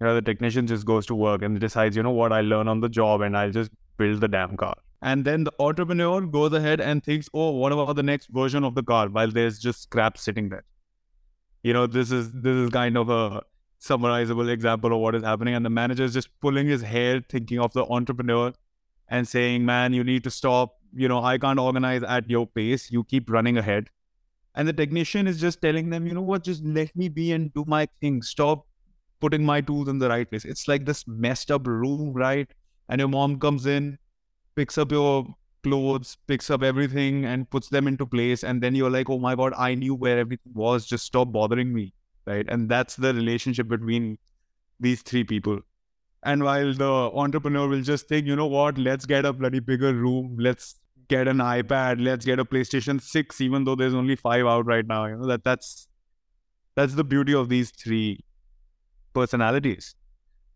You 0.00 0.06
know, 0.06 0.14
the 0.14 0.22
technician 0.22 0.66
just 0.68 0.86
goes 0.86 1.04
to 1.06 1.16
work 1.16 1.42
and 1.42 1.58
decides, 1.58 1.96
you 1.96 2.02
know 2.04 2.12
what, 2.12 2.32
I 2.32 2.42
learn 2.42 2.68
on 2.68 2.80
the 2.80 2.88
job 2.88 3.22
and 3.22 3.36
I'll 3.36 3.50
just 3.50 3.72
build 3.96 4.20
the 4.20 4.28
damn 4.28 4.56
car. 4.56 4.76
And 5.02 5.24
then 5.24 5.44
the 5.44 5.52
entrepreneur 5.58 6.20
goes 6.22 6.52
ahead 6.52 6.80
and 6.80 7.04
thinks, 7.04 7.28
oh, 7.34 7.50
what 7.50 7.72
about 7.72 7.96
the 7.96 8.02
next 8.02 8.28
version 8.28 8.62
of 8.62 8.74
the 8.76 8.82
car 8.82 9.08
while 9.08 9.30
there's 9.30 9.58
just 9.58 9.82
scrap 9.82 10.16
sitting 10.16 10.48
there? 10.48 10.64
You 11.64 11.72
know, 11.72 11.86
this 11.86 12.10
is 12.10 12.30
this 12.32 12.54
is 12.54 12.70
kind 12.70 12.96
of 12.96 13.10
a 13.10 13.42
summarizable 13.80 14.50
example 14.50 14.92
of 14.92 15.00
what 15.00 15.14
is 15.14 15.22
happening. 15.22 15.54
And 15.54 15.64
the 15.64 15.70
manager 15.70 16.04
is 16.04 16.14
just 16.14 16.28
pulling 16.40 16.68
his 16.68 16.82
hair, 16.82 17.22
thinking 17.28 17.58
of 17.58 17.72
the 17.72 17.84
entrepreneur 17.84 18.52
and 19.08 19.26
saying, 19.28 19.64
Man, 19.64 19.92
you 19.92 20.04
need 20.04 20.24
to 20.24 20.30
stop. 20.30 20.76
You 20.94 21.08
know, 21.08 21.22
I 21.22 21.38
can't 21.38 21.58
organize 21.58 22.02
at 22.02 22.28
your 22.30 22.46
pace. 22.46 22.90
You 22.90 23.04
keep 23.04 23.30
running 23.30 23.58
ahead. 23.58 23.88
And 24.54 24.68
the 24.68 24.72
technician 24.72 25.26
is 25.26 25.40
just 25.40 25.60
telling 25.60 25.90
them, 25.90 26.06
you 26.06 26.14
know 26.14 26.22
what, 26.22 26.44
just 26.44 26.64
let 26.64 26.94
me 26.94 27.08
be 27.08 27.32
and 27.32 27.52
do 27.54 27.64
my 27.66 27.88
thing. 28.00 28.22
Stop 28.22 28.66
putting 29.20 29.44
my 29.44 29.60
tools 29.60 29.88
in 29.88 29.98
the 29.98 30.08
right 30.08 30.28
place. 30.28 30.44
It's 30.44 30.68
like 30.68 30.86
this 30.86 31.04
messed 31.08 31.50
up 31.50 31.66
room, 31.66 32.12
right? 32.12 32.48
And 32.88 33.00
your 33.00 33.08
mom 33.08 33.40
comes 33.40 33.66
in, 33.66 33.98
picks 34.54 34.78
up 34.78 34.92
your 34.92 35.26
clothes, 35.64 36.18
picks 36.28 36.50
up 36.50 36.62
everything 36.62 37.24
and 37.24 37.50
puts 37.50 37.68
them 37.68 37.88
into 37.88 38.06
place. 38.06 38.44
And 38.44 38.62
then 38.62 38.74
you're 38.74 38.90
like, 38.90 39.10
oh 39.10 39.18
my 39.18 39.34
God, 39.34 39.54
I 39.56 39.74
knew 39.74 39.94
where 39.94 40.18
everything 40.18 40.52
was. 40.54 40.86
Just 40.86 41.06
stop 41.06 41.32
bothering 41.32 41.72
me. 41.72 41.92
Right. 42.26 42.46
And 42.48 42.68
that's 42.68 42.96
the 42.96 43.12
relationship 43.12 43.68
between 43.68 44.18
these 44.78 45.02
three 45.02 45.24
people. 45.24 45.60
And 46.22 46.42
while 46.42 46.72
the 46.72 46.90
entrepreneur 47.14 47.68
will 47.68 47.82
just 47.82 48.08
think, 48.08 48.26
you 48.26 48.36
know 48.36 48.46
what, 48.46 48.78
let's 48.78 49.04
get 49.04 49.26
a 49.26 49.32
bloody 49.32 49.60
bigger 49.60 49.92
room. 49.92 50.36
Let's 50.38 50.76
get 51.08 51.28
an 51.28 51.38
iPad. 51.38 52.02
Let's 52.02 52.24
get 52.24 52.38
a 52.38 52.44
PlayStation 52.44 53.00
6, 53.00 53.40
even 53.40 53.64
though 53.64 53.74
there's 53.74 53.94
only 53.94 54.16
five 54.16 54.46
out 54.46 54.66
right 54.66 54.86
now. 54.86 55.06
You 55.06 55.16
know, 55.16 55.26
that 55.26 55.44
that's 55.44 55.88
that's 56.74 56.94
the 56.94 57.04
beauty 57.04 57.34
of 57.34 57.48
these 57.48 57.70
three 57.70 58.24
personalities. 59.12 59.94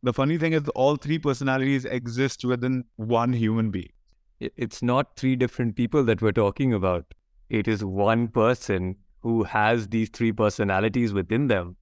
The 0.02 0.12
funny 0.12 0.38
thing 0.38 0.52
is 0.52 0.68
all 0.70 0.96
three 0.96 1.18
personalities 1.18 1.84
exist 1.84 2.44
within 2.44 2.84
one 2.96 3.32
human 3.32 3.70
being 3.70 3.90
it's 4.40 4.82
not 4.82 5.16
three 5.16 5.36
different 5.36 5.76
people 5.76 6.04
that 6.04 6.22
we're 6.22 6.32
talking 6.32 6.72
about. 6.72 7.04
It 7.50 7.66
is 7.66 7.84
one 7.84 8.28
person 8.28 8.96
who 9.20 9.42
has 9.44 9.88
these 9.88 10.10
three 10.10 10.32
personalities 10.32 11.12
within 11.12 11.48
them. 11.48 11.76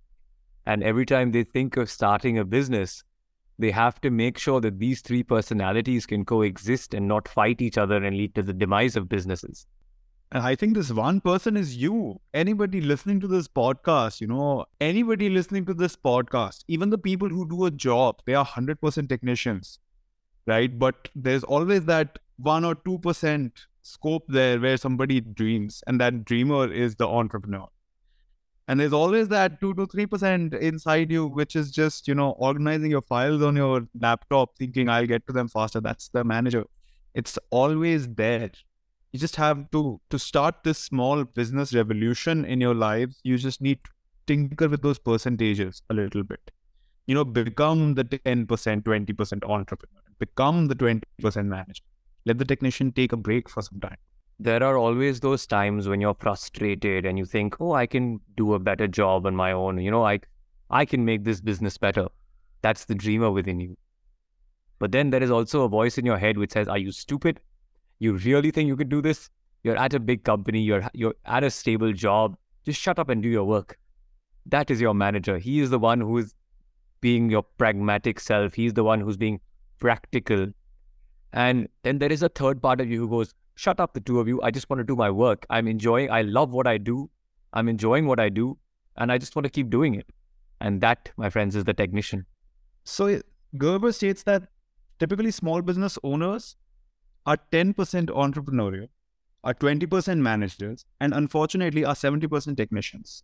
And 0.65 0.83
every 0.83 1.07
time 1.07 1.33
they 1.33 1.45
think 1.45 1.77
of 1.77 1.91
starting 1.91 2.39
a 2.39 2.45
business, 2.45 3.05
they 3.59 3.71
have 3.71 4.01
to 4.03 4.11
make 4.11 4.39
sure 4.39 4.61
that 4.61 4.79
these 4.79 5.01
three 5.01 5.23
personalities 5.23 6.07
can 6.07 6.25
coexist 6.25 6.95
and 6.95 7.09
not 7.09 7.29
fight 7.29 7.61
each 7.63 7.79
other 7.79 7.97
and 7.97 8.17
lead 8.17 8.35
to 8.35 8.43
the 8.43 8.53
demise 8.53 8.97
of 8.97 9.09
businesses. 9.09 9.67
And 10.33 10.43
I 10.43 10.57
think 10.57 10.75
this 10.75 10.91
one 10.91 11.21
person 11.21 11.57
is 11.57 11.77
you. 11.77 12.21
Anybody 12.35 12.81
listening 12.81 13.21
to 13.21 13.29
this 13.29 13.47
podcast, 13.47 14.21
you 14.21 14.27
know, 14.27 14.67
anybody 14.81 15.29
listening 15.29 15.65
to 15.67 15.75
this 15.75 15.97
podcast, 15.97 16.65
even 16.69 16.91
the 16.91 16.99
people 16.99 17.29
who 17.29 17.49
do 17.49 17.65
a 17.65 17.71
job, 17.71 18.21
they 18.27 18.35
are 18.35 18.45
100% 18.45 19.09
technicians, 19.09 19.79
right? 20.47 20.77
But 20.77 21.09
there's 21.15 21.45
always 21.45 21.85
that 21.85 22.19
one 22.39 22.65
or 22.65 22.75
two 22.75 22.99
percent 22.99 23.67
scope 23.83 24.25
there 24.29 24.59
where 24.59 24.77
somebody 24.77 25.21
dreams, 25.21 25.83
and 25.87 26.01
that 26.01 26.25
dreamer 26.25 26.71
is 26.71 26.97
the 26.97 27.07
entrepreneur. 27.07 27.69
And 28.69 28.81
there's 28.81 28.93
always 28.93 29.29
that 29.29 29.61
two 29.61 29.75
to 29.75 29.87
three 29.87 30.07
percent 30.07 30.55
inside 30.55 31.11
you, 31.11 31.27
which 31.27 31.55
is 31.57 31.71
just 31.71 32.09
you 32.09 32.15
know 32.15 32.31
organizing 32.33 32.91
your 32.91 33.03
files 33.03 33.43
on 33.43 33.57
your 33.57 33.87
laptop, 34.01 34.57
thinking 34.59 34.89
I'll 34.89 35.07
get 35.07 35.27
to 35.29 35.33
them 35.33 35.49
faster. 35.49 35.81
That's 35.81 36.09
the 36.09 36.25
manager. 36.25 36.65
It's 37.15 37.39
always 37.51 38.09
there. 38.09 38.51
you 39.13 39.19
just 39.21 39.37
have 39.37 39.61
to 39.75 39.81
to 40.11 40.19
start 40.19 40.57
this 40.65 40.79
small 40.79 41.25
business 41.39 41.73
revolution 41.75 42.45
in 42.55 42.61
your 42.65 42.75
lives 42.83 43.21
you 43.31 43.39
just 43.45 43.61
need 43.67 43.79
to 43.85 43.91
tinker 44.31 44.69
with 44.75 44.83
those 44.87 44.99
percentages 45.09 45.81
a 45.91 45.95
little 45.99 46.25
bit 46.33 46.51
you 47.07 47.15
know 47.19 47.25
become 47.25 47.95
the 48.01 48.05
10% 48.05 48.47
20% 48.91 49.51
entrepreneur 49.57 50.03
become 50.25 50.67
the 50.73 50.77
20% 50.85 51.47
manager 51.55 51.85
let 52.27 52.39
the 52.39 52.45
technician 52.55 52.93
take 53.01 53.13
a 53.13 53.17
break 53.31 53.49
for 53.49 53.63
some 53.63 53.81
time 53.81 53.99
there 54.39 54.63
are 54.63 54.77
always 54.77 55.21
those 55.21 55.47
times 55.47 55.89
when 55.89 56.01
you're 56.01 56.15
frustrated 56.15 57.07
and 57.07 57.19
you 57.19 57.25
think 57.25 57.59
oh 57.61 57.73
i 57.73 57.87
can 57.87 58.21
do 58.37 58.55
a 58.55 58.59
better 58.59 58.87
job 58.87 59.27
on 59.27 59.35
my 59.35 59.53
own 59.53 59.79
you 59.79 59.91
know 59.91 60.05
i 60.05 60.19
i 60.71 60.85
can 60.85 61.05
make 61.05 61.25
this 61.25 61.41
business 61.41 61.79
better 61.79 62.07
that's 62.63 62.85
the 62.85 62.95
dreamer 62.95 63.31
within 63.31 63.61
you 63.61 63.77
but 64.79 64.93
then 64.93 65.11
there 65.11 65.23
is 65.23 65.31
also 65.31 65.63
a 65.63 65.69
voice 65.69 65.97
in 65.97 66.05
your 66.05 66.19
head 66.19 66.37
which 66.37 66.53
says 66.53 66.69
are 66.69 66.79
you 66.79 66.93
stupid 66.93 67.41
you 67.99 68.15
really 68.15 68.51
think 68.51 68.67
you 68.67 68.77
could 68.77 68.89
do 68.89 69.01
this? 69.01 69.31
You're 69.63 69.77
at 69.77 69.95
a 69.95 70.01
big 70.01 70.25
company, 70.25 70.61
you're 70.61 70.89
you're 70.93 71.15
at 71.25 71.45
a 71.45 71.51
stable 71.51 71.93
job. 71.93 72.37
Just 72.65 72.81
shut 72.81 72.99
up 72.99 73.09
and 73.09 73.23
do 73.23 73.29
your 73.29 73.45
work. 73.45 73.79
That 74.47 74.71
is 74.71 74.81
your 74.81 74.95
manager. 74.95 75.39
He 75.39 75.61
is 75.61 75.71
the 75.71 75.79
one 75.79 76.01
who 76.01 76.19
is 76.19 76.35
being 77.01 77.31
your 77.31 77.43
pragmatic 77.43 78.21
self. 78.21 78.55
He's 78.55 78.75
the 78.75 78.85
one 78.85 79.01
who's 79.01 79.17
being 79.17 79.41
practical. 79.79 80.49
And 81.33 81.69
then 81.83 81.99
there 81.99 82.13
is 82.13 82.23
a 82.23 82.29
third 82.29 82.63
part 82.63 82.81
of 82.81 82.89
you 82.89 83.01
who 83.01 83.09
goes, 83.09 83.35
Shut 83.57 83.81
up, 83.81 83.95
the 83.95 84.01
two 84.01 84.21
of 84.21 84.29
you. 84.29 84.41
I 84.43 84.51
just 84.51 84.69
want 84.71 84.81
to 84.81 84.85
do 84.85 84.95
my 84.95 85.11
work. 85.11 85.47
I'm 85.51 85.67
enjoying, 85.67 86.11
I 86.11 86.23
love 86.23 86.51
what 86.51 86.67
I 86.67 86.79
do. 86.79 87.11
I'm 87.53 87.69
enjoying 87.69 88.07
what 88.07 88.21
I 88.21 88.29
do. 88.29 88.59
And 88.97 89.11
I 89.11 89.19
just 89.19 89.35
want 89.35 89.45
to 89.45 89.51
keep 89.51 89.71
doing 89.71 89.95
it. 89.95 90.07
And 90.61 90.81
that, 90.83 91.11
my 91.17 91.31
friends, 91.31 91.57
is 91.57 91.65
the 91.65 91.75
technician. 91.75 92.27
So 92.85 93.21
Gerber 93.57 93.93
states 93.93 94.23
that 94.25 94.45
typically 94.99 95.31
small 95.31 95.63
business 95.63 95.99
owners 96.03 96.57
are 97.25 97.39
10% 97.51 97.75
entrepreneurial, 97.75 98.89
are 99.43 99.55
20% 99.55 100.19
managers, 100.19 100.85
and 101.01 101.13
unfortunately 101.15 101.85
are 101.85 101.95
70% 101.95 102.57
technicians. 102.57 103.23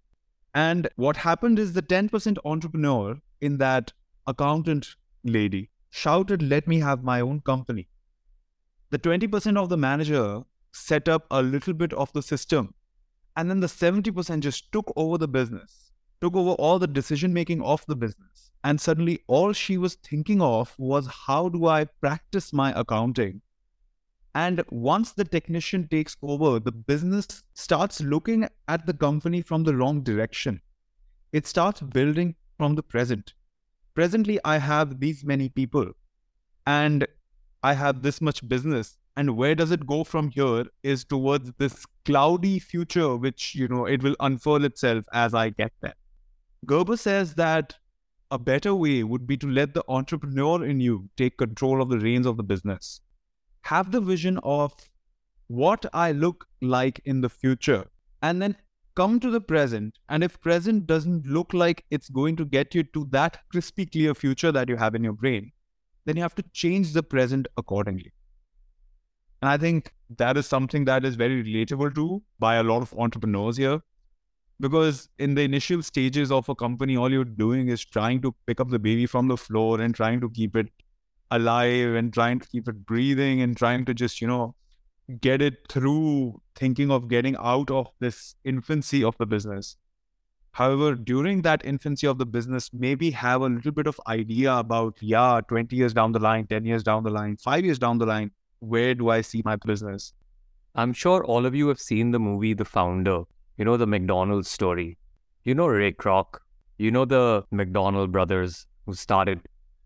And 0.54 0.88
what 0.96 1.16
happened 1.16 1.58
is 1.58 1.72
the 1.72 1.82
10% 1.82 2.36
entrepreneur 2.44 3.16
in 3.40 3.58
that 3.58 3.92
accountant 4.26 4.96
lady 5.24 5.70
shouted, 5.90 6.42
Let 6.42 6.66
me 6.66 6.80
have 6.80 7.04
my 7.04 7.20
own 7.20 7.40
company. 7.40 7.88
The 8.92 9.00
20% 9.00 9.56
of 9.56 9.68
the 9.68 9.76
manager 9.76 10.42
set 10.72 11.08
up 11.08 11.26
a 11.32 11.42
little 11.42 11.74
bit 11.74 11.92
of 11.94 12.12
the 12.12 12.22
system. 12.22 12.74
And 13.36 13.50
then 13.50 13.58
the 13.58 13.66
70% 13.66 14.40
just 14.40 14.70
took 14.70 14.92
over 14.94 15.18
the 15.18 15.26
business, 15.26 15.90
took 16.20 16.36
over 16.36 16.52
all 16.52 16.78
the 16.78 16.86
decision 16.86 17.32
making 17.32 17.60
of 17.62 17.84
the 17.88 17.96
business. 17.96 18.52
And 18.62 18.80
suddenly, 18.80 19.24
all 19.26 19.52
she 19.52 19.76
was 19.76 19.96
thinking 19.96 20.40
of 20.40 20.72
was 20.78 21.08
how 21.26 21.48
do 21.48 21.66
I 21.66 21.86
practice 22.00 22.52
my 22.52 22.72
accounting 22.78 23.42
and 24.34 24.62
once 24.70 25.12
the 25.12 25.24
technician 25.24 25.88
takes 25.88 26.16
over, 26.22 26.58
the 26.58 26.72
business 26.72 27.44
starts 27.52 28.00
looking 28.00 28.48
at 28.66 28.86
the 28.86 28.94
company 28.94 29.42
from 29.42 29.64
the 29.64 29.76
wrong 29.76 30.02
direction. 30.02 30.62
It 31.32 31.46
starts 31.46 31.80
building 31.80 32.36
from 32.56 32.74
the 32.74 32.82
present. 32.82 33.34
Presently, 33.94 34.38
I 34.44 34.56
have 34.56 35.00
these 35.00 35.22
many 35.22 35.50
people 35.50 35.92
and 36.66 37.06
I 37.62 37.74
have 37.74 38.02
this 38.02 38.20
much 38.20 38.46
business. 38.48 38.96
And 39.16 39.36
where 39.36 39.54
does 39.54 39.70
it 39.70 39.86
go 39.86 40.04
from 40.04 40.30
here 40.30 40.64
is 40.82 41.04
towards 41.04 41.52
this 41.58 41.84
cloudy 42.04 42.58
future, 42.58 43.16
which, 43.16 43.54
you 43.54 43.68
know, 43.68 43.84
it 43.84 44.02
will 44.02 44.16
unfurl 44.20 44.64
itself 44.64 45.04
as 45.12 45.34
I 45.34 45.50
get 45.50 45.72
there. 45.82 45.94
Gerber 46.64 46.96
says 46.96 47.34
that 47.34 47.76
a 48.30 48.38
better 48.38 48.74
way 48.74 49.02
would 49.02 49.26
be 49.26 49.36
to 49.36 49.46
let 49.46 49.74
the 49.74 49.84
entrepreneur 49.88 50.64
in 50.64 50.80
you 50.80 51.10
take 51.16 51.36
control 51.36 51.82
of 51.82 51.90
the 51.90 51.98
reins 51.98 52.26
of 52.26 52.38
the 52.38 52.42
business 52.42 53.00
have 53.62 53.92
the 53.92 54.00
vision 54.00 54.38
of 54.42 54.74
what 55.46 55.86
I 55.92 56.12
look 56.12 56.46
like 56.60 57.00
in 57.04 57.20
the 57.20 57.28
future 57.28 57.86
and 58.22 58.40
then 58.40 58.56
come 58.94 59.20
to 59.20 59.30
the 59.30 59.40
present. 59.40 59.98
And 60.08 60.22
if 60.22 60.40
present 60.40 60.86
doesn't 60.86 61.26
look 61.26 61.52
like 61.54 61.84
it's 61.90 62.08
going 62.08 62.36
to 62.36 62.44
get 62.44 62.74
you 62.74 62.82
to 62.84 63.06
that 63.10 63.38
crispy 63.50 63.86
clear 63.86 64.14
future 64.14 64.52
that 64.52 64.68
you 64.68 64.76
have 64.76 64.94
in 64.94 65.04
your 65.04 65.12
brain, 65.12 65.52
then 66.04 66.16
you 66.16 66.22
have 66.22 66.34
to 66.34 66.44
change 66.52 66.92
the 66.92 67.02
present 67.02 67.48
accordingly. 67.56 68.12
And 69.40 69.48
I 69.48 69.56
think 69.56 69.92
that 70.18 70.36
is 70.36 70.46
something 70.46 70.84
that 70.84 71.04
is 71.04 71.16
very 71.16 71.42
relatable 71.42 71.94
to 71.96 72.22
by 72.38 72.56
a 72.56 72.62
lot 72.62 72.82
of 72.82 72.94
entrepreneurs 72.96 73.56
here. 73.56 73.80
Because 74.60 75.08
in 75.18 75.34
the 75.34 75.42
initial 75.42 75.82
stages 75.82 76.30
of 76.30 76.48
a 76.48 76.54
company, 76.54 76.96
all 76.96 77.10
you're 77.10 77.24
doing 77.24 77.68
is 77.68 77.84
trying 77.84 78.22
to 78.22 78.34
pick 78.46 78.60
up 78.60 78.70
the 78.70 78.78
baby 78.78 79.06
from 79.06 79.26
the 79.26 79.36
floor 79.36 79.80
and 79.80 79.94
trying 79.94 80.20
to 80.20 80.30
keep 80.30 80.54
it 80.54 80.68
alive 81.32 81.94
and 81.94 82.12
trying 82.12 82.38
to 82.38 82.48
keep 82.48 82.68
it 82.68 82.86
breathing 82.86 83.42
and 83.42 83.56
trying 83.56 83.84
to 83.86 83.94
just, 83.94 84.20
you 84.20 84.28
know, 84.28 84.54
get 85.20 85.42
it 85.42 85.54
through 85.68 86.40
thinking 86.54 86.92
of 86.92 87.08
getting 87.08 87.36
out 87.40 87.70
of 87.70 87.88
this 87.98 88.36
infancy 88.44 89.02
of 89.02 89.16
the 89.18 89.26
business. 89.26 89.76
However, 90.52 90.94
during 90.94 91.42
that 91.42 91.64
infancy 91.64 92.06
of 92.06 92.18
the 92.18 92.26
business, 92.26 92.68
maybe 92.74 93.10
have 93.10 93.40
a 93.40 93.46
little 93.46 93.72
bit 93.72 93.86
of 93.86 93.98
idea 94.06 94.54
about, 94.54 94.98
yeah, 95.00 95.40
20 95.48 95.74
years 95.74 95.94
down 95.94 96.12
the 96.12 96.18
line, 96.18 96.46
10 96.46 96.66
years 96.66 96.82
down 96.82 97.04
the 97.04 97.10
line, 97.10 97.38
five 97.38 97.64
years 97.64 97.78
down 97.78 97.96
the 97.96 98.06
line, 98.06 98.30
where 98.60 98.94
do 98.94 99.08
I 99.08 99.22
see 99.22 99.40
my 99.44 99.56
business? 99.56 100.12
I'm 100.74 100.92
sure 100.92 101.24
all 101.24 101.46
of 101.46 101.54
you 101.54 101.68
have 101.68 101.80
seen 101.80 102.10
the 102.10 102.18
movie 102.18 102.52
The 102.52 102.66
Founder, 102.66 103.22
you 103.56 103.64
know, 103.64 103.78
the 103.78 103.86
McDonald's 103.86 104.50
story. 104.50 104.98
You 105.44 105.54
know 105.54 105.66
Ray 105.66 105.92
Kroc, 105.92 106.38
you 106.76 106.90
know 106.90 107.04
the 107.04 107.44
McDonald 107.50 108.12
brothers 108.12 108.66
who 108.86 108.94
started 108.94 109.40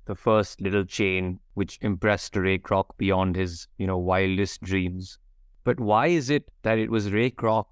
the 0.06 0.14
first 0.14 0.60
little 0.60 0.84
chain 0.84 1.38
which 1.54 1.78
impressed 1.80 2.36
Ray 2.36 2.58
Kroc 2.58 2.86
beyond 2.98 3.36
his, 3.36 3.68
you 3.78 3.86
know, 3.86 3.98
wildest 3.98 4.62
dreams. 4.62 5.18
But 5.64 5.80
why 5.80 6.08
is 6.08 6.28
it 6.28 6.44
that 6.62 6.78
it 6.78 6.90
was 6.90 7.12
Ray 7.12 7.30
Kroc 7.30 7.64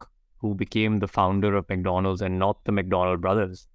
who 0.44 0.54
became 0.54 0.98
the 0.98 1.08
founder 1.08 1.56
of 1.56 1.66
McDonald's 1.70 2.20
and 2.20 2.38
not 2.38 2.62
the 2.64 2.72
McDonald 2.72 3.22
brothers? 3.22 3.66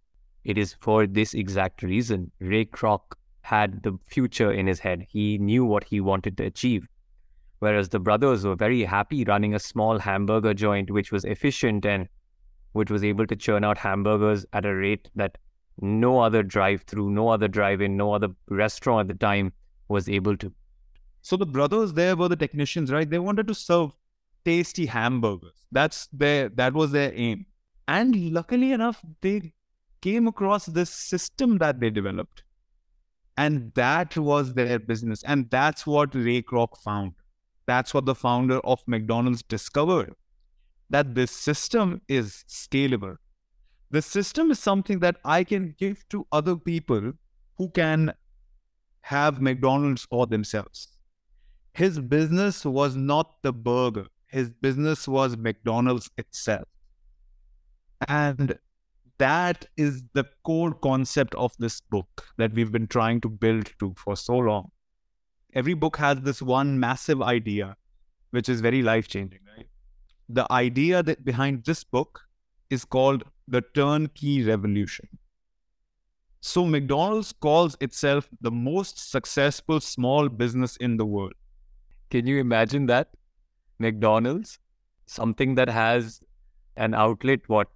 It 0.44 0.56
is 0.56 0.76
for 0.80 1.08
this 1.08 1.34
exact 1.34 1.82
reason. 1.82 2.32
Ray 2.40 2.66
Kroc 2.66 3.02
had 3.42 3.82
the 3.82 3.98
future 4.06 4.52
in 4.52 4.68
his 4.68 4.80
head. 4.80 5.08
He 5.10 5.40
knew 5.40 5.66
what 5.66 5.84
he 5.84 6.00
wanted 6.00 6.38
to 6.38 6.46
achieve. 6.46 6.88
Whereas 7.58 7.90
the 7.90 8.00
brothers 8.00 8.46
were 8.46 8.56
very 8.56 8.84
happy 8.84 9.24
running 9.24 9.56
a 9.56 9.60
small 9.60 9.98
hamburger 9.98 10.54
joint 10.54 10.92
which 10.92 11.12
was 11.12 11.26
efficient 11.26 11.88
and 11.88 12.08
which 12.74 12.92
was 12.92 13.04
able 13.04 13.26
to 13.26 13.36
churn 13.36 13.64
out 13.64 13.80
hamburgers 13.80 14.46
at 14.54 14.64
a 14.64 14.76
rate 14.76 15.10
that 15.16 15.40
no 15.82 16.20
other 16.20 16.44
drive 16.44 16.84
through, 16.84 17.10
no 17.10 17.30
other 17.30 17.48
drive 17.48 17.82
in, 17.82 17.98
no 17.98 18.14
other 18.14 18.30
restaurant 18.48 19.10
at 19.10 19.20
the 19.20 19.26
time 19.26 19.52
was 19.88 20.08
able 20.08 20.38
to. 20.38 20.54
So 21.24 21.36
the 21.36 21.48
brothers 21.48 21.94
there 21.94 22.16
were 22.16 22.30
the 22.30 22.36
technicians, 22.36 22.92
right? 22.92 23.10
They 23.10 23.18
wanted 23.18 23.48
to 23.48 23.56
serve 23.56 23.96
tasty 24.46 24.86
hamburgers. 24.86 25.66
That's 25.72 26.08
their 26.12 26.50
that 26.50 26.74
was 26.74 26.92
their 26.92 27.12
aim. 27.14 27.46
And 27.88 28.32
luckily 28.32 28.72
enough, 28.72 29.02
they 29.22 29.54
came 30.02 30.28
across 30.28 30.66
this 30.66 30.90
system 30.90 31.58
that 31.58 31.80
they 31.80 31.90
developed. 31.90 32.44
And 33.38 33.72
that 33.76 34.18
was 34.18 34.54
their 34.54 34.80
business. 34.80 35.24
And 35.24 35.50
that's 35.50 35.88
what 35.88 36.14
Ray 36.14 36.42
Kroc 36.42 36.78
found. 36.84 37.14
That's 37.66 37.94
what 37.94 38.06
the 38.06 38.16
founder 38.16 38.60
of 38.60 38.82
McDonald's 38.86 39.44
discovered. 39.44 40.14
That 40.90 41.16
this 41.16 41.32
system 41.32 42.02
is 42.08 42.44
scalable 42.48 43.18
the 43.92 44.02
system 44.02 44.52
is 44.52 44.60
something 44.60 45.00
that 45.00 45.16
I 45.26 45.44
can 45.44 45.74
give 45.78 46.08
to 46.10 46.28
other 46.32 46.56
people 46.56 47.14
who 47.58 47.70
can 47.70 48.14
have 49.02 49.42
McDonald's 49.42 50.06
for 50.06 50.28
themselves. 50.28 50.90
His 51.74 52.00
business 52.00 52.66
was 52.66 52.96
not 52.96 53.42
the 53.42 53.52
burger, 53.52 54.06
his 54.30 54.50
business 54.50 55.08
was 55.08 55.38
McDonald's 55.38 56.10
itself. 56.18 56.68
And 58.08 58.58
that 59.18 59.66
is 59.76 60.04
the 60.14 60.26
core 60.44 60.74
concept 60.74 61.36
of 61.36 61.54
this 61.60 61.82
book 61.82 62.28
that 62.38 62.54
we've 62.54 62.72
been 62.72 62.88
trying 62.88 63.22
to 63.22 63.30
build 63.30 63.72
to 63.80 63.94
for 63.98 64.16
so 64.16 64.38
long. 64.38 64.72
Every 65.54 65.74
book 65.74 65.98
has 65.98 66.22
this 66.22 66.42
one 66.42 66.80
massive 66.80 67.22
idea, 67.22 67.76
which 68.32 68.48
is 68.50 68.62
very 68.62 68.82
life 68.82 69.08
changing, 69.08 69.40
right? 69.58 69.68
The 70.30 70.52
idea 70.52 71.04
that 71.04 71.26
behind 71.26 71.66
this 71.66 71.84
book 71.84 72.22
is 72.70 72.86
called 72.86 73.24
the 73.48 73.62
turnkey 73.74 74.44
revolution. 74.44 75.10
So, 76.42 76.66
McDonald's 76.66 77.34
calls 77.34 77.76
itself 77.82 78.30
the 78.40 78.52
most 78.52 79.12
successful 79.12 79.82
small 79.82 80.30
business 80.30 80.78
in 80.78 80.96
the 80.96 81.06
world. 81.06 81.34
Can 82.10 82.26
you 82.28 82.38
imagine 82.40 82.86
that? 82.86 83.10
McDonald's, 83.80 84.60
something 85.06 85.56
that 85.56 85.70
has 85.70 86.22
an 86.76 86.94
outlet, 86.94 87.40
what, 87.48 87.68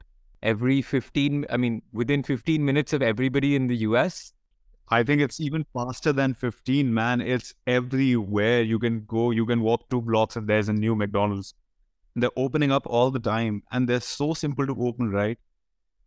every 0.42 0.82
15, 0.82 1.46
I 1.50 1.58
mean, 1.58 1.82
within 1.92 2.24
15 2.24 2.64
minutes 2.64 2.94
of 2.94 3.02
everybody 3.02 3.56
in 3.56 3.68
the 3.68 3.78
US? 3.78 4.34
I 4.90 5.02
think 5.04 5.22
it's 5.22 5.40
even 5.40 5.66
faster 5.74 6.14
than 6.14 6.34
15, 6.34 6.94
man. 6.94 7.22
It's 7.22 7.54
everywhere. 7.66 8.62
You 8.62 8.78
can 8.80 9.06
go, 9.06 9.32
you 9.32 9.46
can 9.46 9.62
walk 9.62 9.90
two 9.90 10.02
blocks 10.02 10.36
and 10.36 10.48
there's 10.48 10.70
a 10.70 10.74
new 10.74 10.96
McDonald's. 10.96 11.54
They're 12.16 12.30
opening 12.38 12.72
up 12.72 12.86
all 12.86 13.10
the 13.10 13.20
time 13.20 13.64
and 13.72 13.88
they're 13.88 14.02
so 14.02 14.34
simple 14.34 14.68
to 14.68 14.76
open, 14.80 15.10
right? 15.10 15.40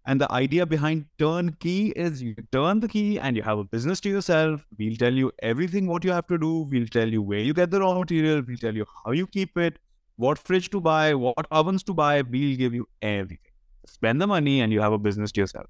And 0.08 0.20
the 0.20 0.30
idea 0.30 0.64
behind 0.66 1.06
turnkey 1.18 1.88
is 1.96 2.22
you 2.22 2.36
turn 2.52 2.78
the 2.78 2.86
key 2.86 3.18
and 3.18 3.36
you 3.36 3.42
have 3.42 3.58
a 3.58 3.64
business 3.64 3.98
to 4.02 4.08
yourself. 4.08 4.64
We'll 4.78 4.94
tell 4.94 5.12
you 5.12 5.32
everything 5.42 5.88
what 5.88 6.04
you 6.04 6.12
have 6.12 6.28
to 6.28 6.38
do. 6.38 6.68
We'll 6.70 6.86
tell 6.86 7.08
you 7.08 7.22
where 7.22 7.40
you 7.40 7.52
get 7.52 7.72
the 7.72 7.80
raw 7.80 7.98
material. 7.98 8.42
We'll 8.46 8.56
tell 8.56 8.76
you 8.76 8.86
how 9.04 9.10
you 9.10 9.26
keep 9.26 9.58
it. 9.58 9.80
What 10.16 10.38
fridge 10.38 10.70
to 10.70 10.80
buy, 10.80 11.14
what 11.14 11.46
ovens 11.50 11.82
to 11.84 11.94
buy. 11.94 12.22
We'll 12.22 12.56
give 12.56 12.74
you 12.74 12.88
everything. 13.02 13.38
Spend 13.86 14.20
the 14.20 14.26
money 14.26 14.60
and 14.60 14.72
you 14.72 14.80
have 14.80 14.92
a 14.92 14.98
business 14.98 15.32
to 15.32 15.40
yourself. 15.40 15.66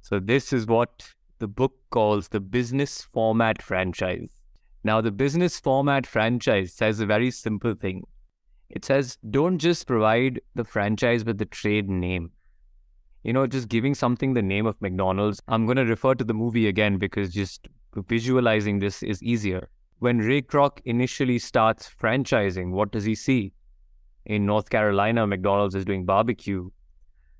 So, 0.00 0.20
this 0.20 0.52
is 0.52 0.66
what 0.66 1.06
the 1.38 1.48
book 1.48 1.72
calls 1.90 2.28
the 2.28 2.40
business 2.40 3.02
format 3.12 3.60
franchise. 3.60 4.28
Now, 4.84 5.00
the 5.00 5.10
business 5.10 5.58
format 5.58 6.06
franchise 6.06 6.72
says 6.72 7.00
a 7.00 7.06
very 7.06 7.30
simple 7.30 7.74
thing 7.74 8.04
it 8.68 8.84
says, 8.84 9.16
don't 9.30 9.58
just 9.58 9.86
provide 9.86 10.40
the 10.54 10.64
franchise 10.64 11.24
with 11.24 11.38
the 11.38 11.46
trade 11.46 11.88
name. 11.88 12.32
You 13.22 13.32
know, 13.32 13.46
just 13.46 13.68
giving 13.68 13.94
something 13.94 14.34
the 14.34 14.42
name 14.42 14.66
of 14.66 14.80
McDonald's. 14.80 15.40
I'm 15.48 15.66
going 15.66 15.76
to 15.76 15.84
refer 15.84 16.14
to 16.14 16.24
the 16.24 16.34
movie 16.34 16.68
again 16.68 16.98
because 16.98 17.32
just 17.32 17.68
visualizing 18.08 18.78
this 18.78 19.02
is 19.02 19.22
easier. 19.22 19.68
When 19.98 20.18
Ray 20.18 20.42
Kroc 20.42 20.80
initially 20.84 21.38
starts 21.38 21.88
franchising, 21.88 22.70
what 22.70 22.92
does 22.92 23.04
he 23.04 23.14
see? 23.14 23.52
In 24.26 24.44
North 24.44 24.68
Carolina, 24.70 25.26
McDonald's 25.26 25.74
is 25.74 25.84
doing 25.84 26.04
barbecue. 26.04 26.70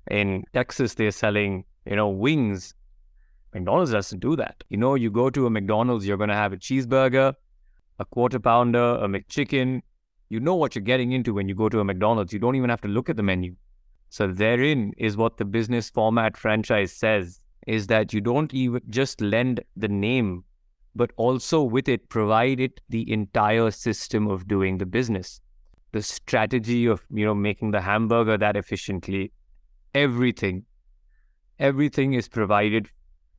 In 0.09 0.43
Texas, 0.53 0.95
they're 0.95 1.11
selling, 1.11 1.65
you 1.85 1.95
know, 1.95 2.09
wings. 2.09 2.73
McDonald's 3.53 3.91
doesn't 3.91 4.19
do 4.19 4.35
that. 4.37 4.63
You 4.69 4.77
know, 4.77 4.95
you 4.95 5.11
go 5.11 5.29
to 5.29 5.45
a 5.45 5.49
McDonald's, 5.49 6.07
you're 6.07 6.17
going 6.17 6.29
to 6.29 6.35
have 6.35 6.53
a 6.53 6.57
cheeseburger, 6.57 7.33
a 7.99 8.05
quarter 8.05 8.39
pounder, 8.39 8.95
a 8.95 9.07
McChicken, 9.07 9.81
you 10.29 10.39
know 10.39 10.55
what 10.55 10.75
you're 10.75 10.83
getting 10.83 11.13
into 11.13 11.33
when 11.33 11.47
you 11.47 11.55
go 11.55 11.69
to 11.69 11.79
a 11.79 11.85
McDonald's. 11.85 12.33
You 12.33 12.39
don't 12.39 12.55
even 12.55 12.69
have 12.69 12.81
to 12.81 12.87
look 12.87 13.09
at 13.09 13.15
the 13.15 13.23
menu. 13.23 13.55
So 14.09 14.27
therein 14.27 14.93
is 14.97 15.15
what 15.15 15.37
the 15.37 15.45
business 15.45 15.89
format 15.89 16.35
franchise 16.35 16.91
says 16.91 17.39
is 17.65 17.87
that 17.87 18.13
you 18.13 18.21
don't 18.21 18.53
even 18.53 18.81
just 18.89 19.21
lend 19.21 19.63
the 19.75 19.87
name, 19.87 20.43
but 20.97 21.11
also 21.15 21.61
with 21.61 21.87
it 21.87 22.09
provide 22.09 22.59
it 22.59 22.81
the 22.89 23.09
entire 23.11 23.71
system 23.71 24.27
of 24.27 24.47
doing 24.47 24.79
the 24.79 24.85
business. 24.85 25.39
The 25.91 26.01
strategy 26.01 26.85
of, 26.87 27.01
you 27.13 27.23
know, 27.23 27.35
making 27.35 27.71
the 27.71 27.81
hamburger 27.81 28.37
that 28.37 28.57
efficiently, 28.57 29.31
everything. 29.93 30.65
Everything 31.59 32.13
is 32.13 32.27
provided 32.27 32.89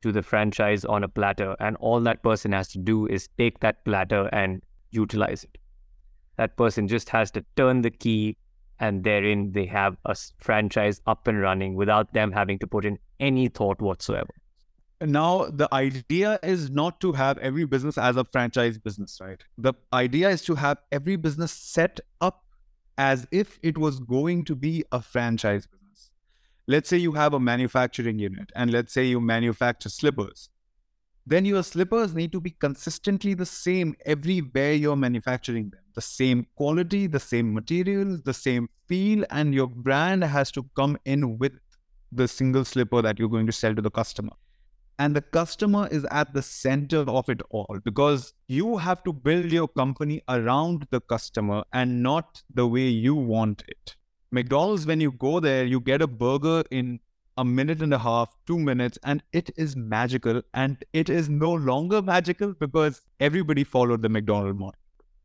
to 0.01 0.11
the 0.11 0.23
franchise 0.23 0.85
on 0.85 1.03
a 1.03 1.07
platter, 1.07 1.55
and 1.59 1.75
all 1.77 1.99
that 2.01 2.23
person 2.23 2.53
has 2.53 2.69
to 2.69 2.79
do 2.79 3.05
is 3.07 3.29
take 3.37 3.59
that 3.59 3.83
platter 3.85 4.27
and 4.31 4.61
utilize 4.91 5.43
it. 5.43 5.57
That 6.37 6.55
person 6.55 6.87
just 6.87 7.09
has 7.09 7.31
to 7.31 7.45
turn 7.57 7.81
the 7.81 7.91
key, 7.91 8.37
and 8.79 9.03
therein 9.03 9.51
they 9.51 9.65
have 9.65 9.97
a 10.05 10.15
franchise 10.37 11.01
up 11.05 11.27
and 11.27 11.41
running 11.41 11.75
without 11.75 12.13
them 12.13 12.31
having 12.31 12.59
to 12.59 12.67
put 12.67 12.85
in 12.85 12.97
any 13.19 13.49
thought 13.49 13.81
whatsoever. 13.81 14.33
Now, 15.01 15.45
the 15.45 15.73
idea 15.73 16.39
is 16.43 16.69
not 16.69 16.99
to 17.01 17.13
have 17.13 17.37
every 17.37 17.65
business 17.65 17.97
as 17.97 18.17
a 18.17 18.25
franchise 18.25 18.77
business, 18.77 19.19
right? 19.21 19.41
The 19.57 19.73
idea 19.93 20.29
is 20.29 20.41
to 20.43 20.55
have 20.55 20.77
every 20.91 21.15
business 21.15 21.51
set 21.51 22.01
up 22.19 22.43
as 22.97 23.25
if 23.31 23.59
it 23.63 23.77
was 23.77 23.99
going 23.99 24.43
to 24.45 24.55
be 24.55 24.83
a 24.91 25.01
franchise 25.01 25.65
business. 25.65 26.11
Let's 26.67 26.89
say 26.89 26.97
you 26.97 27.13
have 27.13 27.33
a 27.33 27.39
manufacturing 27.39 28.19
unit, 28.19 28.51
and 28.55 28.71
let's 28.71 28.91
say 28.91 29.05
you 29.05 29.21
manufacture 29.21 29.89
slippers 29.89 30.49
then 31.29 31.45
your 31.45 31.61
slippers 31.61 32.15
need 32.15 32.31
to 32.31 32.41
be 32.41 32.49
consistently 32.49 33.35
the 33.35 33.45
same 33.45 33.95
everywhere 34.03 34.73
you're 34.73 34.95
manufacturing 34.95 35.69
them. 35.69 35.81
The 35.93 36.01
same 36.01 36.47
quality, 36.55 37.05
the 37.05 37.19
same 37.19 37.53
materials, 37.53 38.23
the 38.23 38.33
same 38.33 38.67
feel, 38.87 39.23
and 39.29 39.53
your 39.53 39.67
brand 39.67 40.23
has 40.23 40.51
to 40.53 40.65
come 40.75 40.97
in 41.05 41.37
with 41.37 41.53
the 42.11 42.27
single 42.27 42.65
slipper 42.65 43.03
that 43.03 43.19
you're 43.19 43.29
going 43.29 43.45
to 43.45 43.51
sell 43.51 43.75
to 43.75 43.81
the 43.81 43.91
customer. 43.91 44.31
And 44.99 45.15
the 45.15 45.21
customer 45.21 45.87
is 45.89 46.05
at 46.11 46.33
the 46.33 46.41
center 46.41 47.05
of 47.09 47.29
it 47.29 47.41
all 47.49 47.79
because 47.85 48.33
you 48.47 48.75
have 48.77 49.01
to 49.05 49.13
build 49.13 49.49
your 49.49 49.69
company 49.69 50.21
around 50.27 50.87
the 50.91 50.99
customer 50.99 51.63
and 51.71 52.03
not 52.03 52.43
the 52.53 52.67
way 52.67 52.89
you 52.89 53.15
want 53.15 53.63
it. 53.69 53.95
McDonald's, 54.31 54.85
when 54.85 54.99
you 54.99 55.13
go 55.13 55.39
there, 55.39 55.63
you 55.63 55.79
get 55.79 56.01
a 56.01 56.07
burger 56.07 56.63
in 56.69 56.99
a 57.37 57.45
minute 57.45 57.81
and 57.81 57.93
a 57.93 57.97
half, 57.97 58.35
two 58.45 58.59
minutes, 58.59 58.99
and 59.05 59.23
it 59.31 59.49
is 59.55 59.77
magical. 59.77 60.41
And 60.53 60.83
it 60.91 61.09
is 61.09 61.29
no 61.29 61.53
longer 61.53 62.01
magical 62.01 62.53
because 62.53 63.01
everybody 63.21 63.63
followed 63.63 64.01
the 64.01 64.09
McDonald 64.09 64.59
model. 64.59 64.75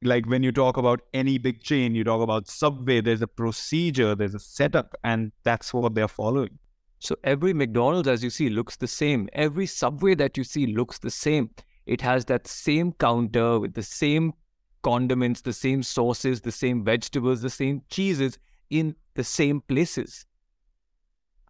Like 0.02 0.26
when 0.26 0.44
you 0.44 0.52
talk 0.52 0.76
about 0.76 1.00
any 1.12 1.38
big 1.38 1.62
chain, 1.62 1.96
you 1.96 2.04
talk 2.04 2.22
about 2.22 2.46
Subway, 2.46 3.00
there's 3.00 3.22
a 3.22 3.26
procedure, 3.26 4.14
there's 4.14 4.34
a 4.34 4.38
setup, 4.38 4.94
and 5.02 5.32
that's 5.42 5.74
what 5.74 5.96
they're 5.96 6.06
following. 6.06 6.60
So 7.04 7.16
every 7.22 7.52
McDonald's, 7.52 8.08
as 8.08 8.24
you 8.24 8.30
see, 8.30 8.48
looks 8.48 8.76
the 8.76 8.86
same. 8.86 9.28
Every 9.34 9.66
Subway 9.66 10.14
that 10.14 10.38
you 10.38 10.44
see 10.44 10.66
looks 10.66 10.98
the 10.98 11.10
same. 11.10 11.50
It 11.84 12.00
has 12.00 12.24
that 12.26 12.46
same 12.46 12.92
counter 12.92 13.60
with 13.60 13.74
the 13.74 13.82
same 13.82 14.32
condiments, 14.82 15.42
the 15.42 15.52
same 15.52 15.82
sauces, 15.82 16.40
the 16.40 16.50
same 16.50 16.82
vegetables, 16.82 17.42
the 17.42 17.50
same 17.50 17.82
cheeses 17.90 18.38
in 18.70 18.96
the 19.16 19.24
same 19.24 19.60
places. 19.60 20.24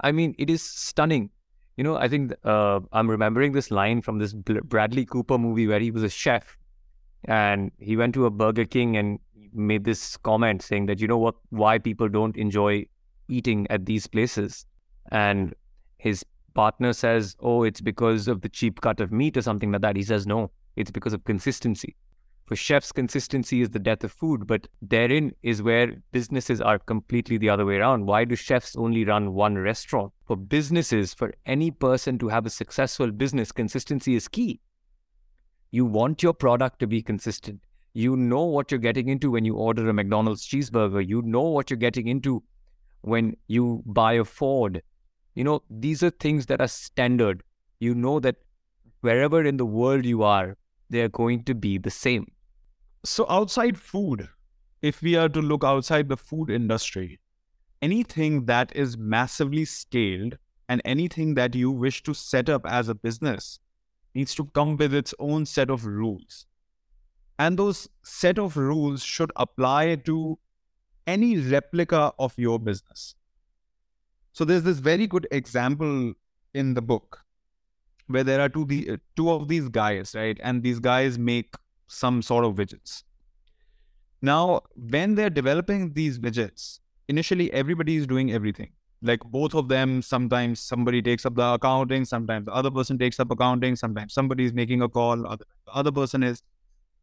I 0.01 0.11
mean, 0.11 0.35
it 0.39 0.51
is 0.51 0.61
stunning. 0.61 1.31
You 1.77 1.85
know, 1.85 1.97
I 1.99 2.09
think 2.09 2.33
uh, 2.43 2.81
I'm 2.93 3.09
remembering 3.09 3.53
this 3.53 3.71
line 3.71 4.03
from 4.03 4.19
this 4.19 4.33
Bradley 4.33 5.05
Cooper 5.05 5.39
movie 5.39 5.69
where 5.69 5.79
he 5.79 5.93
was 5.93 6.03
a 6.03 6.09
chef 6.09 6.57
and 7.27 7.71
he 7.79 7.97
went 7.97 8.15
to 8.15 8.27
a 8.27 8.31
Burger 8.31 8.65
King 8.65 8.97
and 8.97 9.21
made 9.53 9.85
this 9.85 10.17
comment 10.17 10.63
saying 10.63 10.87
that, 10.87 11.01
you 11.01 11.07
know 11.07 11.19
what, 11.19 11.37
why 11.51 11.79
people 11.79 12.09
don't 12.09 12.37
enjoy 12.37 12.87
eating 13.29 13.69
at 13.71 13.87
these 13.87 14.09
places. 14.09 14.67
And 15.11 15.55
his 15.99 16.25
partner 16.55 16.93
says, 16.93 17.37
oh, 17.41 17.63
it's 17.63 17.81
because 17.81 18.29
of 18.29 18.41
the 18.41 18.49
cheap 18.49 18.81
cut 18.81 19.01
of 19.01 19.13
meat 19.13 19.37
or 19.37 19.43
something 19.43 19.73
like 19.73 19.83
that. 19.83 19.97
He 19.97 20.03
says, 20.03 20.27
no, 20.27 20.51
it's 20.77 20.91
because 20.91 21.13
of 21.13 21.25
consistency. 21.25 21.97
For 22.47 22.57
chefs, 22.57 22.93
consistency 22.93 23.63
is 23.63 23.71
the 23.71 23.79
death 23.79 24.05
of 24.05 24.13
food, 24.13 24.47
but 24.47 24.67
therein 24.83 25.33
is 25.43 25.63
where 25.63 25.97
businesses 26.13 26.61
are 26.61 26.79
completely 26.79 27.39
the 27.39 27.49
other 27.49 27.65
way 27.65 27.77
around. 27.77 28.05
Why 28.05 28.27
do 28.27 28.37
chefs 28.37 28.77
only 28.77 29.07
run 29.07 29.33
one 29.33 29.57
restaurant? 29.57 30.13
For 30.27 30.37
businesses, 30.37 31.15
for 31.15 31.33
any 31.47 31.71
person 31.71 32.19
to 32.19 32.29
have 32.29 32.45
a 32.45 32.51
successful 32.51 33.11
business, 33.11 33.51
consistency 33.51 34.15
is 34.15 34.29
key. 34.29 34.61
You 35.71 35.87
want 35.87 36.23
your 36.23 36.35
product 36.35 36.81
to 36.81 36.87
be 36.87 37.01
consistent. 37.01 37.61
You 37.95 38.15
know 38.15 38.45
what 38.45 38.71
you're 38.71 38.79
getting 38.79 39.09
into 39.09 39.31
when 39.31 39.47
you 39.47 39.55
order 39.55 39.89
a 39.89 39.95
McDonald's 39.95 40.47
cheeseburger. 40.47 41.07
You 41.07 41.23
know 41.23 41.43
what 41.43 41.71
you're 41.71 41.79
getting 41.79 42.09
into 42.09 42.43
when 43.01 43.37
you 43.47 43.83
buy 43.87 44.15
a 44.15 44.25
Ford. 44.25 44.83
You 45.35 45.45
know, 45.45 45.63
these 45.69 46.03
are 46.03 46.11
things 46.11 46.47
that 46.47 46.61
are 46.61 46.69
standard. 46.69 47.43
You 47.81 47.95
know 47.95 48.21
that 48.21 48.37
wherever 49.01 49.45
in 49.45 49.57
the 49.57 49.67
world 49.67 50.05
you 50.05 50.23
are, 50.23 50.57
they're 50.91 51.09
going 51.09 51.45
to 51.45 51.55
be 51.55 51.79
the 51.79 51.91
same. 51.91 52.31
So, 53.05 53.27
outside 53.29 53.79
food, 53.79 54.29
if 54.81 55.03
we 55.03 55.17
are 55.17 55.29
to 55.29 55.43
look 55.43 55.65
outside 55.65 56.09
the 56.09 56.17
food 56.17 56.51
industry, 56.51 57.21
anything 57.83 58.47
that 58.47 58.75
is 58.75 58.97
massively 58.97 59.65
scaled 59.65 60.39
and 60.69 60.81
anything 60.85 61.35
that 61.35 61.55
you 61.55 61.71
wish 61.71 62.03
to 62.05 62.15
set 62.15 62.49
up 62.49 62.65
as 62.67 62.89
a 62.89 62.95
business 62.95 63.59
needs 64.15 64.35
to 64.37 64.45
come 64.45 64.77
with 64.77 64.95
its 64.95 65.13
own 65.19 65.45
set 65.45 65.69
of 65.69 65.85
rules. 65.85 66.47
And 67.39 67.59
those 67.59 67.89
set 68.05 68.39
of 68.39 68.57
rules 68.57 69.03
should 69.03 69.33
apply 69.37 69.97
to 69.97 70.39
any 71.07 71.37
replica 71.39 72.13
of 72.19 72.33
your 72.39 72.59
business. 72.59 73.17
So 74.35 74.45
there's 74.45 74.65
this 74.65 74.81
very 74.81 75.07
good 75.07 75.29
example 75.31 76.13
in 76.55 76.75
the 76.75 76.83
book 76.83 77.21
where 78.09 78.25
there 78.25 78.41
are 78.41 78.49
two 78.49 78.65
the 78.65 79.01
two 79.17 79.31
of 79.31 79.47
these 79.47 79.69
guys, 79.69 80.13
right? 80.15 80.39
And 80.43 80.63
these 80.63 80.81
guys 80.81 81.19
make 81.19 81.55
some 81.87 82.21
sort 82.21 82.45
of 82.45 82.57
widgets. 82.57 83.05
Now, 84.21 84.63
when 84.75 85.15
they're 85.15 85.31
developing 85.31 85.93
these 85.93 86.19
widgets, 86.19 86.81
initially 87.07 87.53
everybody 87.53 87.95
is 87.95 88.09
doing 88.09 88.33
everything. 88.33 88.73
Like 89.03 89.21
both 89.21 89.55
of 89.55 89.69
them, 89.69 90.03
sometimes 90.03 90.59
somebody 90.59 91.01
takes 91.01 91.25
up 91.25 91.37
the 91.37 91.53
accounting, 91.55 92.05
sometimes 92.05 92.47
the 92.47 92.55
other 92.55 92.73
person 92.73 92.99
takes 92.99 93.21
up 93.21 93.31
accounting, 93.31 93.77
sometimes 93.77 94.15
somebody 94.15 94.47
is 94.47 94.53
making 94.53 94.83
a 94.83 94.89
call, 94.89 95.27
other 95.27 95.45
the 95.67 95.73
other 95.73 95.93
person 95.93 96.25
is. 96.25 96.43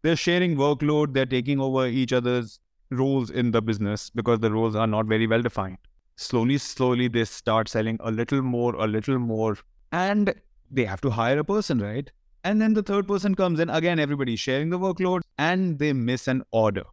They're 0.02 0.18
sharing 0.18 0.58
workload, 0.58 1.14
they're 1.14 1.26
taking 1.38 1.62
over 1.62 1.88
each 1.88 2.12
other's 2.12 2.60
roles 2.90 3.30
in 3.30 3.52
the 3.52 3.62
business 3.62 4.10
because 4.10 4.40
the 4.40 4.52
roles 4.52 4.76
are 4.76 4.88
not 4.88 5.06
very 5.06 5.28
well 5.28 5.42
defined. 5.42 5.78
Slowly, 6.22 6.60
slowly, 6.60 7.08
they 7.08 7.26
start 7.26 7.68
selling 7.68 7.98
a 8.00 8.12
little 8.12 8.44
more, 8.44 8.76
a 8.76 8.86
little 8.86 9.18
more, 9.18 9.58
and 9.92 10.36
they 10.70 10.86
have 10.86 11.02
to 11.02 11.10
hire 11.10 11.40
a 11.40 11.44
person, 11.44 11.80
right? 11.80 12.12
And 12.44 12.62
then 12.62 12.76
the 12.76 12.84
third 12.84 13.08
person 13.08 13.34
comes 13.34 13.60
in. 13.60 13.72
Again, 13.72 13.98
everybody's 13.98 14.40
sharing 14.40 14.70
the 14.70 14.78
workload 14.78 15.22
and 15.40 15.80
they 15.80 15.94
miss 15.94 16.28
an 16.28 16.44
order. 16.52 16.84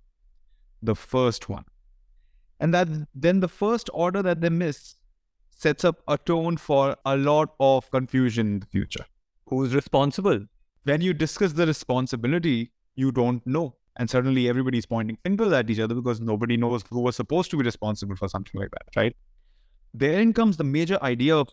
The 0.82 0.94
first 0.94 1.50
one. 1.50 1.66
And 2.58 2.72
that 2.72 2.88
then 3.14 3.40
the 3.40 3.48
first 3.48 3.90
order 3.92 4.22
that 4.22 4.40
they 4.40 4.48
miss 4.48 4.94
sets 5.50 5.84
up 5.84 6.02
a 6.08 6.16
tone 6.16 6.56
for 6.56 6.96
a 7.04 7.16
lot 7.16 7.54
of 7.60 7.90
confusion 7.90 8.46
in 8.46 8.60
the 8.60 8.66
future. 8.66 9.04
Who's 9.48 9.74
responsible? 9.74 10.46
When 10.84 11.02
you 11.02 11.12
discuss 11.12 11.52
the 11.52 11.66
responsibility, 11.66 12.72
you 12.96 13.12
don't 13.12 13.46
know. 13.46 13.77
And 13.98 14.08
suddenly 14.08 14.48
everybody's 14.48 14.86
pointing 14.86 15.18
fingers 15.24 15.52
at 15.52 15.68
each 15.68 15.80
other 15.80 15.94
because 15.94 16.20
nobody 16.20 16.56
knows 16.56 16.84
who 16.88 17.00
was 17.00 17.16
supposed 17.16 17.50
to 17.50 17.56
be 17.56 17.64
responsible 17.64 18.14
for 18.16 18.28
something 18.28 18.60
like 18.60 18.70
that, 18.70 18.86
right? 18.96 19.16
Therein 19.92 20.32
comes 20.32 20.56
the 20.56 20.64
major 20.64 21.02
idea 21.02 21.36
of 21.36 21.48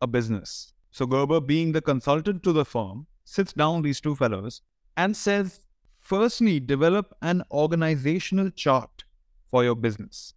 a 0.00 0.08
business. 0.08 0.72
So 0.90 1.06
Gerber, 1.06 1.40
being 1.40 1.72
the 1.72 1.80
consultant 1.80 2.42
to 2.42 2.52
the 2.52 2.64
firm, 2.64 3.06
sits 3.24 3.52
down 3.52 3.82
these 3.82 4.00
two 4.00 4.16
fellows 4.16 4.62
and 4.96 5.16
says, 5.16 5.60
firstly, 6.00 6.60
develop 6.60 7.14
an 7.22 7.42
organizational 7.50 8.50
chart 8.50 9.04
for 9.50 9.62
your 9.62 9.76
business. 9.76 10.34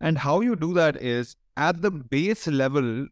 And 0.00 0.16
how 0.16 0.40
you 0.40 0.56
do 0.56 0.72
that 0.74 0.96
is 1.02 1.36
at 1.56 1.82
the 1.82 1.90
base 1.90 2.46
level, 2.46 3.06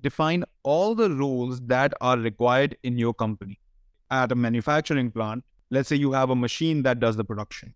define 0.00 0.44
all 0.64 0.96
the 0.96 1.10
roles 1.10 1.60
that 1.62 1.94
are 2.00 2.18
required 2.18 2.76
in 2.82 2.98
your 2.98 3.14
company. 3.14 3.60
At 4.10 4.32
a 4.32 4.34
manufacturing 4.34 5.10
plant, 5.10 5.44
let's 5.72 5.88
say 5.88 5.96
you 5.96 6.12
have 6.12 6.30
a 6.30 6.36
machine 6.36 6.82
that 6.82 7.00
does 7.00 7.16
the 7.16 7.24
production. 7.24 7.74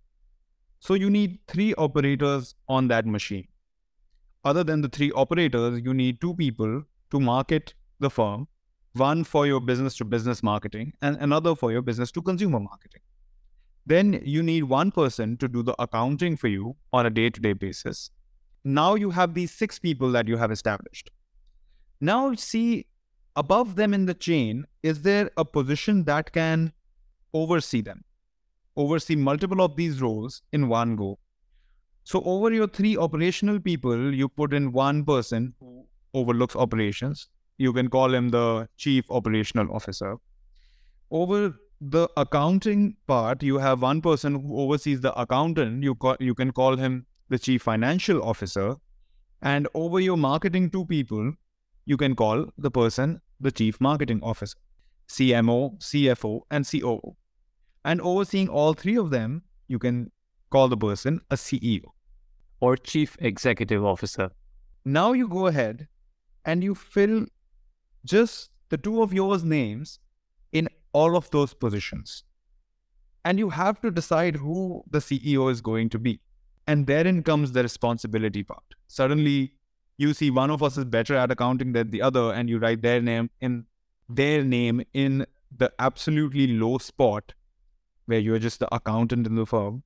So 0.80 0.94
you 0.94 1.08
need 1.10 1.38
three 1.48 1.72
operators 1.74 2.54
on 2.68 2.88
that 2.88 3.06
machine. 3.06 3.48
Other 4.44 4.62
than 4.62 4.82
the 4.82 4.88
three 4.88 5.10
operators, 5.12 5.80
you 5.82 5.94
need 5.94 6.20
two 6.20 6.34
people 6.34 6.82
to 7.10 7.20
market 7.20 7.72
the 7.98 8.10
firm 8.10 8.46
one 8.92 9.24
for 9.24 9.46
your 9.46 9.60
business 9.60 9.96
to 9.96 10.04
business 10.04 10.42
marketing 10.42 10.92
and 11.02 11.16
another 11.20 11.54
for 11.54 11.70
your 11.70 11.82
business 11.82 12.10
to 12.12 12.22
consumer 12.22 12.60
marketing. 12.60 13.02
Then 13.84 14.20
you 14.24 14.42
need 14.42 14.64
one 14.64 14.90
person 14.90 15.36
to 15.38 15.48
do 15.48 15.62
the 15.62 15.74
accounting 15.78 16.36
for 16.36 16.48
you 16.48 16.76
on 16.92 17.06
a 17.06 17.10
day 17.10 17.30
to 17.30 17.40
day 17.40 17.52
basis. 17.52 18.10
Now 18.64 18.94
you 18.94 19.10
have 19.10 19.34
these 19.34 19.52
six 19.52 19.78
people 19.78 20.10
that 20.12 20.26
you 20.26 20.38
have 20.38 20.50
established. 20.50 21.10
Now, 22.00 22.34
see, 22.34 22.86
above 23.36 23.76
them 23.76 23.94
in 23.94 24.06
the 24.06 24.14
chain, 24.14 24.66
is 24.82 25.02
there 25.02 25.30
a 25.36 25.44
position 25.44 26.04
that 26.04 26.32
can 26.32 26.72
oversee 27.42 27.82
them, 27.82 28.04
oversee 28.76 29.16
multiple 29.16 29.62
of 29.66 29.76
these 29.76 30.00
roles 30.00 30.42
in 30.52 30.68
one 30.68 30.96
go? 30.96 31.18
So, 32.04 32.22
over 32.24 32.52
your 32.52 32.68
three 32.68 32.96
operational 32.96 33.58
people, 33.60 34.14
you 34.14 34.28
put 34.28 34.54
in 34.54 34.72
one 34.72 35.04
person 35.04 35.54
who 35.60 35.86
overlooks 36.14 36.56
operations, 36.64 37.28
you 37.58 37.72
can 37.72 37.88
call 37.88 38.14
him 38.14 38.28
the 38.28 38.68
chief 38.76 39.10
operational 39.10 39.74
officer. 39.74 40.16
Over 41.10 41.54
the 41.80 42.08
accounting 42.16 42.96
part, 43.06 43.42
you 43.42 43.58
have 43.58 43.82
one 43.82 44.00
person 44.00 44.40
who 44.40 44.60
oversees 44.60 45.00
the 45.00 45.12
accountant. 45.20 45.82
You 45.82 45.94
call, 45.94 46.16
you 46.20 46.34
can 46.34 46.52
call 46.52 46.76
him 46.76 47.06
the 47.28 47.38
chief 47.38 47.62
financial 47.62 48.22
officer. 48.22 48.76
And 49.42 49.68
over 49.74 50.00
your 50.00 50.16
marketing 50.16 50.70
two 50.70 50.86
people, 50.86 51.32
you 51.84 51.96
can 51.96 52.16
call 52.16 52.46
the 52.56 52.70
person 52.70 53.20
the 53.40 53.50
chief 53.50 53.80
marketing 53.80 54.20
officer, 54.22 54.56
CMO, 55.08 55.78
CFO, 55.78 56.40
and 56.50 56.66
COO. 56.66 57.16
And 57.86 58.00
overseeing 58.00 58.48
all 58.48 58.74
three 58.74 58.96
of 58.98 59.10
them, 59.10 59.42
you 59.68 59.78
can 59.78 60.10
call 60.50 60.66
the 60.66 60.76
person 60.76 61.20
a 61.30 61.36
CEO 61.36 61.84
or 62.60 62.76
chief 62.76 63.16
executive 63.20 63.84
officer. 63.84 64.30
Now 64.84 65.12
you 65.12 65.28
go 65.28 65.46
ahead 65.46 65.86
and 66.44 66.64
you 66.64 66.74
fill 66.74 67.26
just 68.04 68.50
the 68.70 68.76
two 68.76 69.02
of 69.02 69.12
yours 69.12 69.44
names 69.44 70.00
in 70.50 70.68
all 70.92 71.16
of 71.16 71.30
those 71.30 71.54
positions. 71.54 72.24
And 73.24 73.38
you 73.38 73.50
have 73.50 73.80
to 73.82 73.92
decide 73.92 74.34
who 74.34 74.82
the 74.90 74.98
CEO 74.98 75.48
is 75.48 75.60
going 75.60 75.88
to 75.90 75.98
be. 76.00 76.18
And 76.66 76.88
therein 76.88 77.22
comes 77.22 77.52
the 77.52 77.62
responsibility 77.62 78.42
part. 78.42 78.64
Suddenly, 78.88 79.52
you 79.96 80.12
see 80.12 80.30
one 80.30 80.50
of 80.50 80.60
us 80.60 80.76
is 80.76 80.84
better 80.84 81.14
at 81.14 81.30
accounting 81.30 81.72
than 81.72 81.90
the 81.90 82.02
other, 82.02 82.32
and 82.32 82.48
you 82.48 82.58
write 82.58 82.82
their 82.82 83.00
name 83.00 83.30
in 83.40 83.66
their 84.08 84.42
name 84.42 84.82
in 84.92 85.26
the 85.56 85.72
absolutely 85.78 86.48
low 86.48 86.78
spot 86.78 87.32
where 88.06 88.18
you're 88.18 88.38
just 88.38 88.60
the 88.60 88.74
accountant 88.74 89.26
in 89.26 89.34
the 89.34 89.46
firm. 89.46 89.82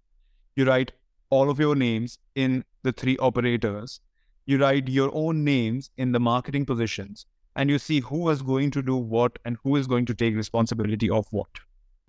You 0.57 0.67
write 0.67 0.93
all 1.31 1.51
of 1.51 1.59
your 1.59 1.75
names 1.75 2.19
in 2.35 2.65
the 2.83 2.93
three 2.93 3.17
operators. 3.19 4.01
You 4.47 4.59
write 4.59 4.89
your 4.89 5.11
own 5.13 5.45
names 5.45 5.91
in 5.97 6.13
the 6.13 6.21
marketing 6.21 6.67
positions 6.67 7.27
and 7.57 7.69
you 7.69 7.79
see 7.79 8.01
who 8.01 8.29
is 8.31 8.43
going 8.43 8.71
to 8.71 8.83
do 8.83 8.97
what 8.97 9.39
and 9.45 9.57
who 9.63 9.77
is 9.77 9.87
going 9.87 10.07
to 10.07 10.15
take 10.15 10.35
responsibility 10.35 11.11
of 11.11 11.27
what. 11.31 11.49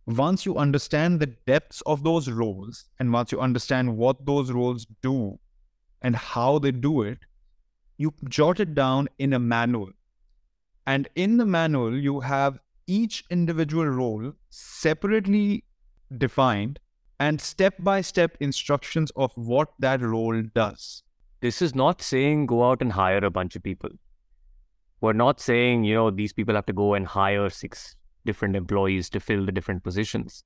Once 0.05 0.45
you 0.45 0.57
understand 0.57 1.19
the 1.19 1.27
depths 1.47 1.81
of 1.85 2.03
those 2.03 2.29
roles 2.29 2.85
and 2.99 3.11
once 3.13 3.31
you 3.31 3.39
understand 3.39 3.97
what 3.97 4.25
those 4.25 4.51
roles 4.51 4.85
do 5.01 5.39
and 6.01 6.15
how 6.15 6.59
they 6.59 6.71
do 6.71 7.01
it, 7.03 7.19
you 7.97 8.13
jot 8.27 8.59
it 8.59 8.73
down 8.73 9.07
in 9.19 9.33
a 9.33 9.39
manual. 9.39 9.89
And 10.87 11.07
in 11.15 11.37
the 11.37 11.45
manual, 11.45 11.95
you 11.95 12.19
have 12.19 12.59
each 12.87 13.23
individual 13.29 13.85
role 13.85 14.33
separately 14.49 15.63
defined 16.17 16.79
and 17.19 17.39
step 17.39 17.75
by 17.79 18.01
step 18.01 18.35
instructions 18.39 19.11
of 19.15 19.31
what 19.35 19.73
that 19.79 20.01
role 20.01 20.41
does. 20.55 21.03
This 21.41 21.61
is 21.61 21.75
not 21.75 22.01
saying 22.01 22.45
go 22.47 22.69
out 22.69 22.81
and 22.81 22.91
hire 22.91 23.23
a 23.23 23.29
bunch 23.29 23.55
of 23.55 23.63
people. 23.63 23.89
We're 25.01 25.13
not 25.13 25.39
saying, 25.39 25.83
you 25.83 25.95
know, 25.95 26.11
these 26.11 26.33
people 26.33 26.55
have 26.55 26.65
to 26.67 26.73
go 26.73 26.93
and 26.93 27.07
hire 27.07 27.49
six 27.49 27.95
different 28.25 28.55
employees 28.55 29.09
to 29.09 29.19
fill 29.19 29.45
the 29.45 29.51
different 29.51 29.83
positions. 29.83 30.43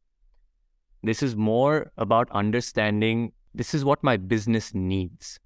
This 1.03 1.21
is 1.21 1.35
more 1.35 1.91
about 1.97 2.29
understanding 2.31 3.33
this 3.53 3.73
is 3.73 3.85
what 3.85 4.03
my 4.03 4.17
business 4.17 4.73
needs. 4.73 5.39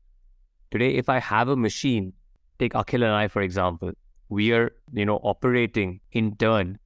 Today, 0.71 0.95
if 0.95 1.09
I 1.09 1.19
have 1.19 1.47
a 1.47 1.55
machine, 1.55 2.13
take 2.59 2.73
Akhil 2.73 3.03
and 3.03 3.13
I, 3.13 3.27
for 3.27 3.41
example, 3.41 3.91
we 4.29 4.51
are, 4.51 4.71
you 4.93 5.05
know, 5.05 5.17
operating 5.17 5.99
in 6.11 6.35
turn. 6.35 6.79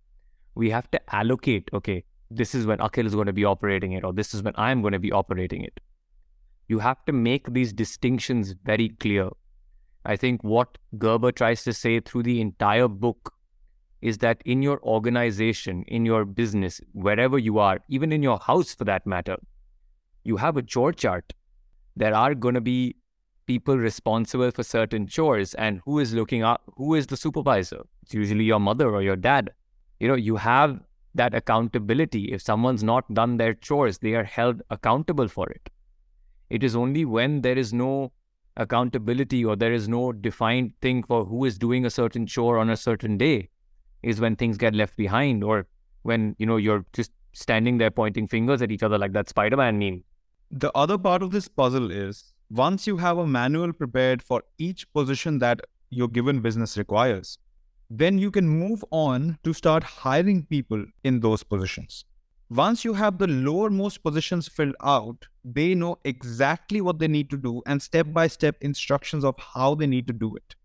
We 0.55 0.69
have 0.69 0.89
to 0.91 1.15
allocate, 1.15 1.69
okay, 1.73 2.03
this 2.35 2.55
is 2.55 2.65
when 2.65 2.79
Akhil 2.79 3.05
is 3.05 3.15
going 3.15 3.27
to 3.27 3.33
be 3.33 3.45
operating 3.45 3.93
it, 3.93 4.03
or 4.03 4.13
this 4.13 4.33
is 4.33 4.43
when 4.43 4.53
I'm 4.57 4.81
going 4.81 4.93
to 4.93 4.99
be 4.99 5.11
operating 5.11 5.63
it. 5.63 5.79
You 6.67 6.79
have 6.79 7.03
to 7.05 7.13
make 7.13 7.53
these 7.53 7.73
distinctions 7.73 8.55
very 8.63 8.89
clear. 8.89 9.29
I 10.05 10.15
think 10.15 10.43
what 10.43 10.77
Gerber 10.97 11.31
tries 11.31 11.63
to 11.63 11.73
say 11.73 11.99
through 11.99 12.23
the 12.23 12.41
entire 12.41 12.87
book 12.87 13.33
is 14.01 14.17
that 14.17 14.41
in 14.45 14.61
your 14.61 14.81
organization, 14.83 15.83
in 15.87 16.05
your 16.05 16.25
business, 16.25 16.81
wherever 16.91 17.37
you 17.37 17.59
are, 17.59 17.79
even 17.87 18.11
in 18.11 18.21
your 18.21 18.37
house 18.37 18.75
for 18.75 18.83
that 18.83 19.07
matter, 19.07 19.37
you 20.23 20.37
have 20.37 20.57
a 20.57 20.61
chore 20.61 20.91
chart. 20.91 21.33
There 21.95 22.13
are 22.13 22.35
going 22.35 22.55
to 22.55 22.61
be 22.61 22.95
people 23.45 23.77
responsible 23.77 24.51
for 24.51 24.63
certain 24.63 25.07
chores 25.07 25.53
and 25.53 25.81
who 25.85 25.99
is 25.99 26.13
looking 26.13 26.43
up, 26.43 26.63
who 26.75 26.95
is 26.95 27.07
the 27.07 27.17
supervisor? 27.17 27.81
It's 28.01 28.13
usually 28.13 28.43
your 28.43 28.59
mother 28.59 28.89
or 28.89 29.01
your 29.01 29.15
dad. 29.15 29.51
You 29.99 30.07
know, 30.07 30.15
you 30.15 30.35
have 30.35 30.79
that 31.15 31.33
accountability. 31.33 32.31
If 32.31 32.41
someone's 32.41 32.83
not 32.83 33.13
done 33.13 33.37
their 33.37 33.53
chores, 33.53 33.99
they 33.99 34.13
are 34.13 34.23
held 34.23 34.61
accountable 34.69 35.27
for 35.27 35.49
it. 35.49 35.69
It 36.49 36.63
is 36.63 36.75
only 36.75 37.05
when 37.05 37.41
there 37.41 37.57
is 37.57 37.73
no 37.73 38.11
accountability 38.57 39.43
or 39.43 39.55
there 39.55 39.73
is 39.73 39.87
no 39.87 40.11
defined 40.11 40.73
thing 40.81 41.03
for 41.03 41.25
who 41.25 41.45
is 41.45 41.57
doing 41.57 41.85
a 41.85 41.89
certain 41.89 42.25
chore 42.27 42.57
on 42.57 42.69
a 42.69 42.77
certain 42.77 43.17
day 43.17 43.49
is 44.03 44.19
when 44.19 44.35
things 44.35 44.57
get 44.57 44.75
left 44.75 44.95
behind 44.95 45.43
or 45.43 45.65
when 46.03 46.35
you 46.37 46.45
know 46.45 46.57
you're 46.57 46.85
just 46.93 47.11
standing 47.31 47.77
there 47.79 47.89
pointing 47.89 48.27
fingers 48.27 48.61
at 48.61 48.71
each 48.71 48.83
other 48.83 48.97
like 48.97 49.13
that 49.13 49.27
spider-man 49.27 49.79
meme 49.79 50.03
the 50.51 50.71
other 50.75 50.97
part 50.97 51.23
of 51.23 51.31
this 51.31 51.47
puzzle 51.47 51.89
is 51.89 52.35
once 52.51 52.85
you 52.85 52.97
have 52.97 53.17
a 53.17 53.25
manual 53.25 53.73
prepared 53.73 54.21
for 54.21 54.43
each 54.59 54.91
position 54.93 55.39
that 55.39 55.59
your 55.89 56.07
given 56.07 56.39
business 56.39 56.77
requires 56.77 57.39
then 57.99 58.17
you 58.17 58.31
can 58.31 58.47
move 58.47 58.83
on 58.91 59.37
to 59.43 59.53
start 59.53 59.83
hiring 59.83 60.45
people 60.45 60.83
in 61.03 61.19
those 61.19 61.43
positions 61.43 62.05
once 62.49 62.85
you 62.85 62.93
have 62.93 63.17
the 63.17 63.25
lowermost 63.25 64.03
positions 64.03 64.47
filled 64.47 64.75
out, 64.83 65.27
they 65.43 65.73
know 65.73 65.97
exactly 66.03 66.81
what 66.81 66.99
they 66.99 67.07
need 67.07 67.29
to 67.29 67.37
do 67.37 67.61
and 67.65 67.81
step 67.81 68.07
by 68.11 68.27
step 68.27 68.55
instructions 68.61 69.23
of 69.23 69.35
how 69.39 69.73
they 69.73 69.87
need 69.87 70.05
to 70.07 70.13
do 70.13 70.35
it. 70.35 70.55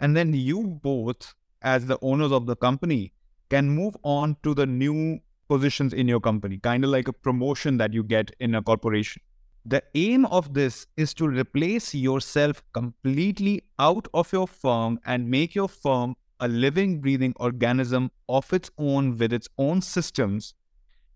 And 0.00 0.16
then 0.16 0.34
you 0.34 0.66
both, 0.82 1.34
as 1.62 1.86
the 1.86 1.98
owners 2.02 2.32
of 2.32 2.46
the 2.46 2.56
company, 2.56 3.12
can 3.48 3.70
move 3.70 3.96
on 4.02 4.36
to 4.42 4.54
the 4.54 4.66
new 4.66 5.20
positions 5.48 5.94
in 5.94 6.08
your 6.08 6.20
company, 6.20 6.58
kind 6.58 6.84
of 6.84 6.90
like 6.90 7.08
a 7.08 7.12
promotion 7.12 7.78
that 7.78 7.94
you 7.94 8.02
get 8.02 8.32
in 8.40 8.54
a 8.54 8.62
corporation. 8.62 9.22
The 9.66 9.82
aim 9.94 10.26
of 10.26 10.52
this 10.52 10.86
is 10.96 11.14
to 11.14 11.26
replace 11.26 11.94
yourself 11.94 12.62
completely 12.74 13.62
out 13.78 14.06
of 14.12 14.30
your 14.30 14.46
firm 14.46 15.00
and 15.06 15.30
make 15.30 15.54
your 15.54 15.68
firm 15.68 16.16
a 16.38 16.48
living, 16.48 17.00
breathing 17.00 17.32
organism 17.36 18.10
of 18.28 18.52
its 18.52 18.70
own 18.76 19.16
with 19.16 19.32
its 19.32 19.48
own 19.56 19.80
systems 19.80 20.54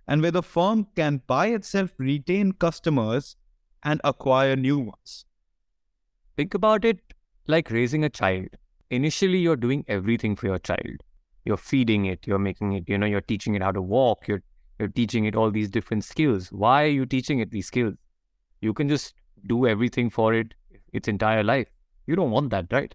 and 0.06 0.22
where 0.22 0.30
the 0.30 0.42
firm 0.42 0.86
can 0.96 1.20
by 1.26 1.48
itself 1.48 1.90
retain 1.98 2.52
customers 2.52 3.36
and 3.82 4.00
acquire 4.02 4.56
new 4.56 4.78
ones. 4.78 5.26
Think 6.36 6.54
about 6.54 6.86
it 6.86 7.00
like 7.46 7.70
raising 7.70 8.04
a 8.04 8.08
child. 8.08 8.48
Initially, 8.90 9.38
you're 9.38 9.56
doing 9.56 9.84
everything 9.88 10.34
for 10.36 10.46
your 10.46 10.58
child. 10.58 11.02
You're 11.44 11.58
feeding 11.58 12.06
it, 12.06 12.26
you're 12.26 12.38
making 12.38 12.72
it, 12.72 12.84
you 12.88 12.96
know, 12.96 13.06
you're 13.06 13.20
teaching 13.20 13.54
it 13.54 13.62
how 13.62 13.72
to 13.72 13.82
walk, 13.82 14.26
you're, 14.26 14.42
you're 14.78 14.88
teaching 14.88 15.26
it 15.26 15.36
all 15.36 15.50
these 15.50 15.68
different 15.68 16.04
skills. 16.04 16.48
Why 16.48 16.84
are 16.84 16.94
you 17.00 17.04
teaching 17.04 17.40
it 17.40 17.50
these 17.50 17.66
skills? 17.66 17.94
You 18.60 18.74
can 18.74 18.88
just 18.88 19.14
do 19.46 19.66
everything 19.66 20.10
for 20.10 20.34
it 20.34 20.54
its 20.92 21.08
entire 21.08 21.44
life. 21.44 21.68
You 22.06 22.16
don't 22.16 22.30
want 22.30 22.50
that, 22.50 22.66
right? 22.70 22.94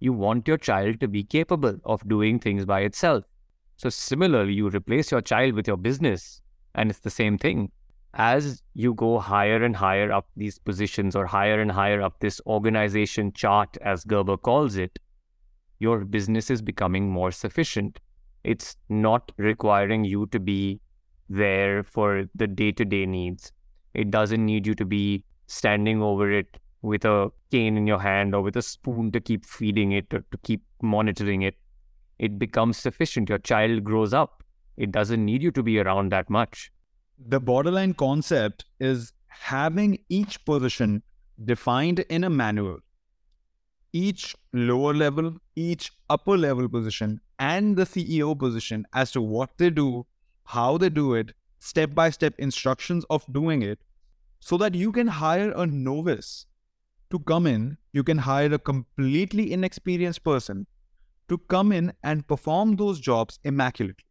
You 0.00 0.12
want 0.12 0.48
your 0.48 0.56
child 0.56 1.00
to 1.00 1.08
be 1.08 1.22
capable 1.22 1.78
of 1.84 2.06
doing 2.08 2.38
things 2.38 2.64
by 2.64 2.80
itself. 2.80 3.24
So, 3.76 3.88
similarly, 3.88 4.54
you 4.54 4.68
replace 4.68 5.10
your 5.10 5.20
child 5.20 5.54
with 5.54 5.66
your 5.66 5.76
business, 5.76 6.40
and 6.74 6.90
it's 6.90 7.00
the 7.00 7.10
same 7.10 7.38
thing. 7.38 7.70
As 8.14 8.62
you 8.74 8.94
go 8.94 9.18
higher 9.18 9.62
and 9.62 9.74
higher 9.74 10.12
up 10.12 10.28
these 10.36 10.58
positions 10.58 11.16
or 11.16 11.26
higher 11.26 11.60
and 11.60 11.70
higher 11.70 12.02
up 12.02 12.18
this 12.20 12.40
organization 12.46 13.32
chart, 13.32 13.76
as 13.80 14.04
Gerber 14.04 14.36
calls 14.36 14.76
it, 14.76 14.98
your 15.78 16.04
business 16.04 16.50
is 16.50 16.62
becoming 16.62 17.10
more 17.10 17.30
sufficient. 17.30 17.98
It's 18.44 18.76
not 18.88 19.32
requiring 19.36 20.04
you 20.04 20.26
to 20.26 20.38
be 20.38 20.80
there 21.28 21.82
for 21.82 22.24
the 22.34 22.46
day 22.46 22.72
to 22.72 22.84
day 22.84 23.06
needs. 23.06 23.52
It 23.94 24.10
doesn't 24.10 24.44
need 24.44 24.66
you 24.66 24.74
to 24.74 24.84
be 24.84 25.24
standing 25.46 26.02
over 26.02 26.30
it 26.30 26.58
with 26.82 27.04
a 27.04 27.30
cane 27.50 27.76
in 27.76 27.86
your 27.86 28.00
hand 28.00 28.34
or 28.34 28.42
with 28.42 28.56
a 28.56 28.62
spoon 28.62 29.12
to 29.12 29.20
keep 29.20 29.44
feeding 29.44 29.92
it 29.92 30.12
or 30.12 30.24
to 30.30 30.38
keep 30.42 30.62
monitoring 30.82 31.42
it. 31.42 31.56
It 32.18 32.38
becomes 32.38 32.76
sufficient. 32.76 33.28
Your 33.28 33.38
child 33.38 33.84
grows 33.84 34.12
up. 34.12 34.42
It 34.76 34.92
doesn't 34.92 35.24
need 35.24 35.42
you 35.42 35.50
to 35.52 35.62
be 35.62 35.78
around 35.78 36.10
that 36.12 36.30
much. 36.30 36.72
The 37.18 37.40
borderline 37.40 37.94
concept 37.94 38.64
is 38.80 39.12
having 39.28 39.98
each 40.08 40.44
position 40.44 41.02
defined 41.44 42.00
in 42.00 42.24
a 42.24 42.30
manual. 42.30 42.78
Each 43.92 44.34
lower 44.52 44.94
level, 44.94 45.34
each 45.54 45.92
upper 46.08 46.36
level 46.36 46.68
position, 46.68 47.20
and 47.38 47.76
the 47.76 47.84
CEO 47.84 48.38
position 48.38 48.86
as 48.94 49.12
to 49.12 49.20
what 49.20 49.50
they 49.58 49.70
do, 49.70 50.06
how 50.44 50.78
they 50.78 50.88
do 50.88 51.14
it, 51.14 51.32
step 51.62 51.94
by 51.94 52.10
step 52.10 52.34
instructions 52.38 53.04
of 53.08 53.24
doing 53.32 53.62
it, 53.62 53.78
so 54.40 54.56
that 54.56 54.74
you 54.74 54.90
can 54.90 55.06
hire 55.06 55.52
a 55.52 55.64
novice 55.64 56.46
to 57.10 57.20
come 57.20 57.46
in, 57.46 57.76
you 57.92 58.02
can 58.02 58.18
hire 58.18 58.52
a 58.52 58.58
completely 58.58 59.52
inexperienced 59.52 60.24
person 60.24 60.66
to 61.28 61.38
come 61.38 61.70
in 61.70 61.92
and 62.02 62.26
perform 62.26 62.74
those 62.74 62.98
jobs 62.98 63.38
immaculately. 63.44 64.04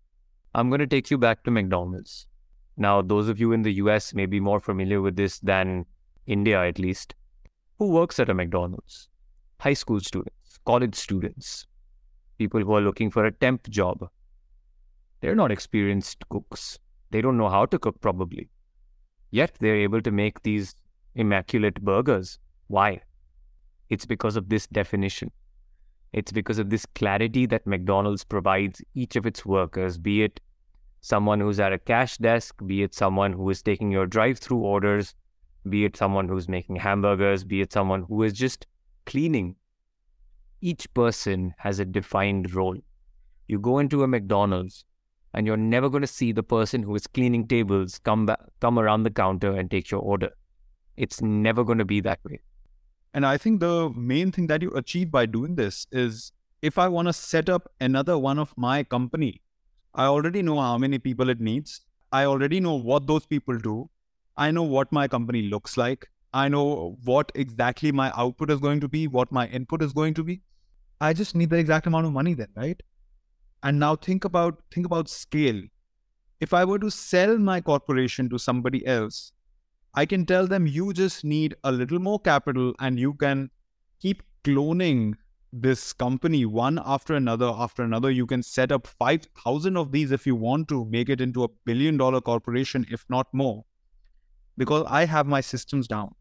I'm 0.56 0.70
going 0.70 0.80
to 0.80 0.88
take 0.88 1.12
you 1.12 1.18
back 1.18 1.44
to 1.44 1.52
McDonald's. 1.52 2.26
Now, 2.78 3.02
those 3.02 3.28
of 3.28 3.40
you 3.40 3.52
in 3.52 3.64
the 3.64 3.74
US 3.84 4.14
may 4.14 4.26
be 4.26 4.40
more 4.40 4.62
familiar 4.62 5.02
with 5.02 5.18
this 5.18 5.40
than 5.40 5.86
India, 6.26 6.64
at 6.64 6.80
least. 6.80 7.16
Who 7.80 7.90
works 7.90 8.20
at 8.20 8.30
a 8.30 8.34
McDonald's? 8.34 9.10
High 9.60 9.74
school 9.74 10.00
students, 10.00 10.58
college 10.66 10.96
students, 10.96 11.68
people 12.38 12.62
who 12.62 12.74
are 12.74 12.82
looking 12.82 13.12
for 13.12 13.26
a 13.26 13.32
temp 13.32 13.70
job. 13.70 14.08
They're 15.20 15.36
not 15.36 15.52
experienced 15.52 16.28
cooks. 16.30 16.80
They 17.12 17.22
don't 17.22 17.38
know 17.38 17.50
how 17.50 17.66
to 17.68 17.78
cook, 17.78 18.02
probably. 18.02 18.50
Yet 19.30 19.56
they're 19.60 19.76
able 19.76 20.02
to 20.02 20.12
make 20.12 20.42
these 20.44 20.76
immaculate 21.16 21.82
burgers 21.82 22.40
why? 22.72 23.02
It's 23.90 24.06
because 24.06 24.38
of 24.38 24.48
this 24.48 24.66
definition. 24.66 25.30
It's 26.14 26.32
because 26.32 26.58
of 26.58 26.70
this 26.70 26.86
clarity 26.86 27.46
that 27.48 27.68
McDonald's 27.68 28.24
provides 28.24 28.82
each 28.96 29.18
of 29.18 29.26
its 29.26 29.46
workers, 29.46 29.98
be 29.98 30.24
it 30.24 30.40
someone 31.02 31.42
who's 31.42 31.60
at 31.60 31.74
a 31.74 31.78
cash 31.78 32.18
desk, 32.18 32.56
be 32.66 32.82
it 32.82 32.94
someone 32.94 33.34
who 33.34 33.50
is 33.50 33.62
taking 33.62 33.92
your 33.92 34.06
drive 34.06 34.40
through 34.40 34.60
orders, 34.60 35.14
be 35.68 35.84
it 35.84 35.98
someone 35.98 36.30
who's 36.30 36.48
making 36.48 36.78
hamburgers, 36.78 37.44
be 37.44 37.60
it 37.60 37.74
someone 37.74 38.04
who 38.04 38.24
is 38.24 38.32
just 38.32 38.68
cleaning. 39.06 39.58
Each 40.62 40.88
person 40.94 41.54
has 41.58 41.80
a 41.80 41.84
defined 41.84 42.56
role. 42.56 42.78
You 43.50 43.60
go 43.60 43.80
into 43.80 44.04
a 44.04 44.08
McDonald's 44.08 44.86
and 45.34 45.48
you're 45.48 45.58
never 45.58 45.90
going 45.90 46.02
to 46.02 46.08
see 46.08 46.32
the 46.32 46.44
person 46.44 46.84
who 46.84 46.96
is 46.96 47.08
cleaning 47.08 47.48
tables 47.48 48.00
come 48.00 48.26
back, 48.26 48.40
come 48.60 48.78
around 48.78 49.04
the 49.04 49.12
counter 49.12 49.56
and 49.56 49.72
take 49.72 49.90
your 49.90 50.02
order. 50.02 50.30
It's 50.98 51.22
never 51.22 51.64
going 51.64 51.78
to 51.78 51.86
be 51.86 52.02
that 52.02 52.20
way. 52.26 52.40
And 53.14 53.26
I 53.26 53.38
think 53.38 53.60
the 53.60 53.90
main 53.96 54.32
thing 54.32 54.48
that 54.48 54.62
you 54.62 54.72
achieve 54.72 55.12
by 55.12 55.26
doing 55.26 55.56
this 55.56 55.86
is 55.92 56.32
if 56.62 56.78
I 56.78 56.88
want 56.88 57.08
to 57.08 57.14
set 57.14 57.50
up 57.50 57.72
another 57.80 58.18
one 58.18 58.40
of 58.40 58.54
my 58.58 58.84
company, 58.84 59.42
I 59.94 60.06
already 60.06 60.42
know 60.42 60.60
how 60.60 60.78
many 60.78 61.00
people 61.00 61.30
it 61.30 61.40
needs. 61.40 61.82
I 62.12 62.26
already 62.26 62.60
know 62.60 62.76
what 62.76 63.08
those 63.08 63.26
people 63.26 63.58
do. 63.58 63.90
I 64.38 64.52
know 64.52 64.64
what 64.64 64.92
my 64.92 65.08
company 65.08 65.44
looks 65.44 65.76
like. 65.76 66.08
I 66.34 66.48
know 66.48 66.98
what 67.04 67.32
exactly 67.36 67.92
my 67.92 68.12
output 68.16 68.52
is 68.52 68.60
going 68.60 68.80
to 68.82 68.88
be, 68.88 69.08
what 69.08 69.32
my 69.32 69.48
input 69.48 69.82
is 69.82 69.92
going 69.92 70.14
to 70.14 70.24
be. 70.24 70.42
I 71.02 71.14
just 71.14 71.36
need 71.36 71.50
the 71.50 71.58
exact 71.58 71.88
amount 71.88 72.06
of 72.06 72.14
money 72.14 72.34
then, 72.34 72.48
right? 72.56 72.82
And 73.64 73.80
now 73.80 73.96
think 73.96 74.26
about 74.26 74.64
think 74.72 74.86
about 74.86 75.10
scale. 75.10 75.62
If 76.40 76.54
I 76.54 76.66
were 76.66 76.80
to 76.80 76.90
sell 76.90 77.38
my 77.38 77.62
corporation 77.62 78.30
to 78.30 78.40
somebody 78.40 78.86
else, 78.86 79.32
I 79.94 80.06
can 80.06 80.26
tell 80.26 80.48
them 80.48 80.66
you 80.66 80.94
just 80.94 81.24
need 81.24 81.56
a 81.64 81.72
little 81.72 82.00
more 82.00 82.20
capital 82.20 82.74
and 82.80 83.00
you 83.00 83.14
can 83.14 83.52
keep 84.00 84.24
cloning 84.44 85.14
this 85.54 85.94
company 85.94 86.46
one 86.46 86.80
after 86.84 87.14
another 87.14 87.52
after 87.56 87.84
another. 87.84 88.10
You 88.10 88.26
can 88.26 88.42
set 88.42 88.72
up 88.72 88.88
5,000 88.88 89.78
of 89.78 89.92
these 89.92 90.12
if 90.12 90.26
you 90.26 90.36
want 90.36 90.68
to 90.70 90.86
make 90.86 91.10
it 91.10 91.22
into 91.22 91.44
a 91.44 91.50
billion 91.66 91.98
dollar 91.98 92.22
corporation, 92.22 92.86
if 92.90 93.06
not 93.10 93.28
more, 93.34 93.66
because 94.58 94.86
I 94.88 95.06
have 95.06 95.28
my 95.28 95.42
systems 95.42 95.88
down. 95.88 96.16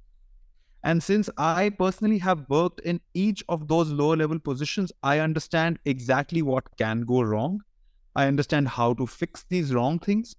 And 0.82 1.02
since 1.02 1.28
I 1.36 1.70
personally 1.70 2.18
have 2.18 2.48
worked 2.48 2.80
in 2.80 3.00
each 3.14 3.44
of 3.48 3.68
those 3.68 3.90
lower 3.90 4.16
level 4.16 4.38
positions, 4.38 4.92
I 5.02 5.18
understand 5.18 5.78
exactly 5.84 6.42
what 6.42 6.76
can 6.76 7.02
go 7.02 7.22
wrong. 7.22 7.60
I 8.16 8.26
understand 8.26 8.68
how 8.68 8.94
to 8.94 9.06
fix 9.06 9.44
these 9.48 9.74
wrong 9.74 9.98
things. 9.98 10.34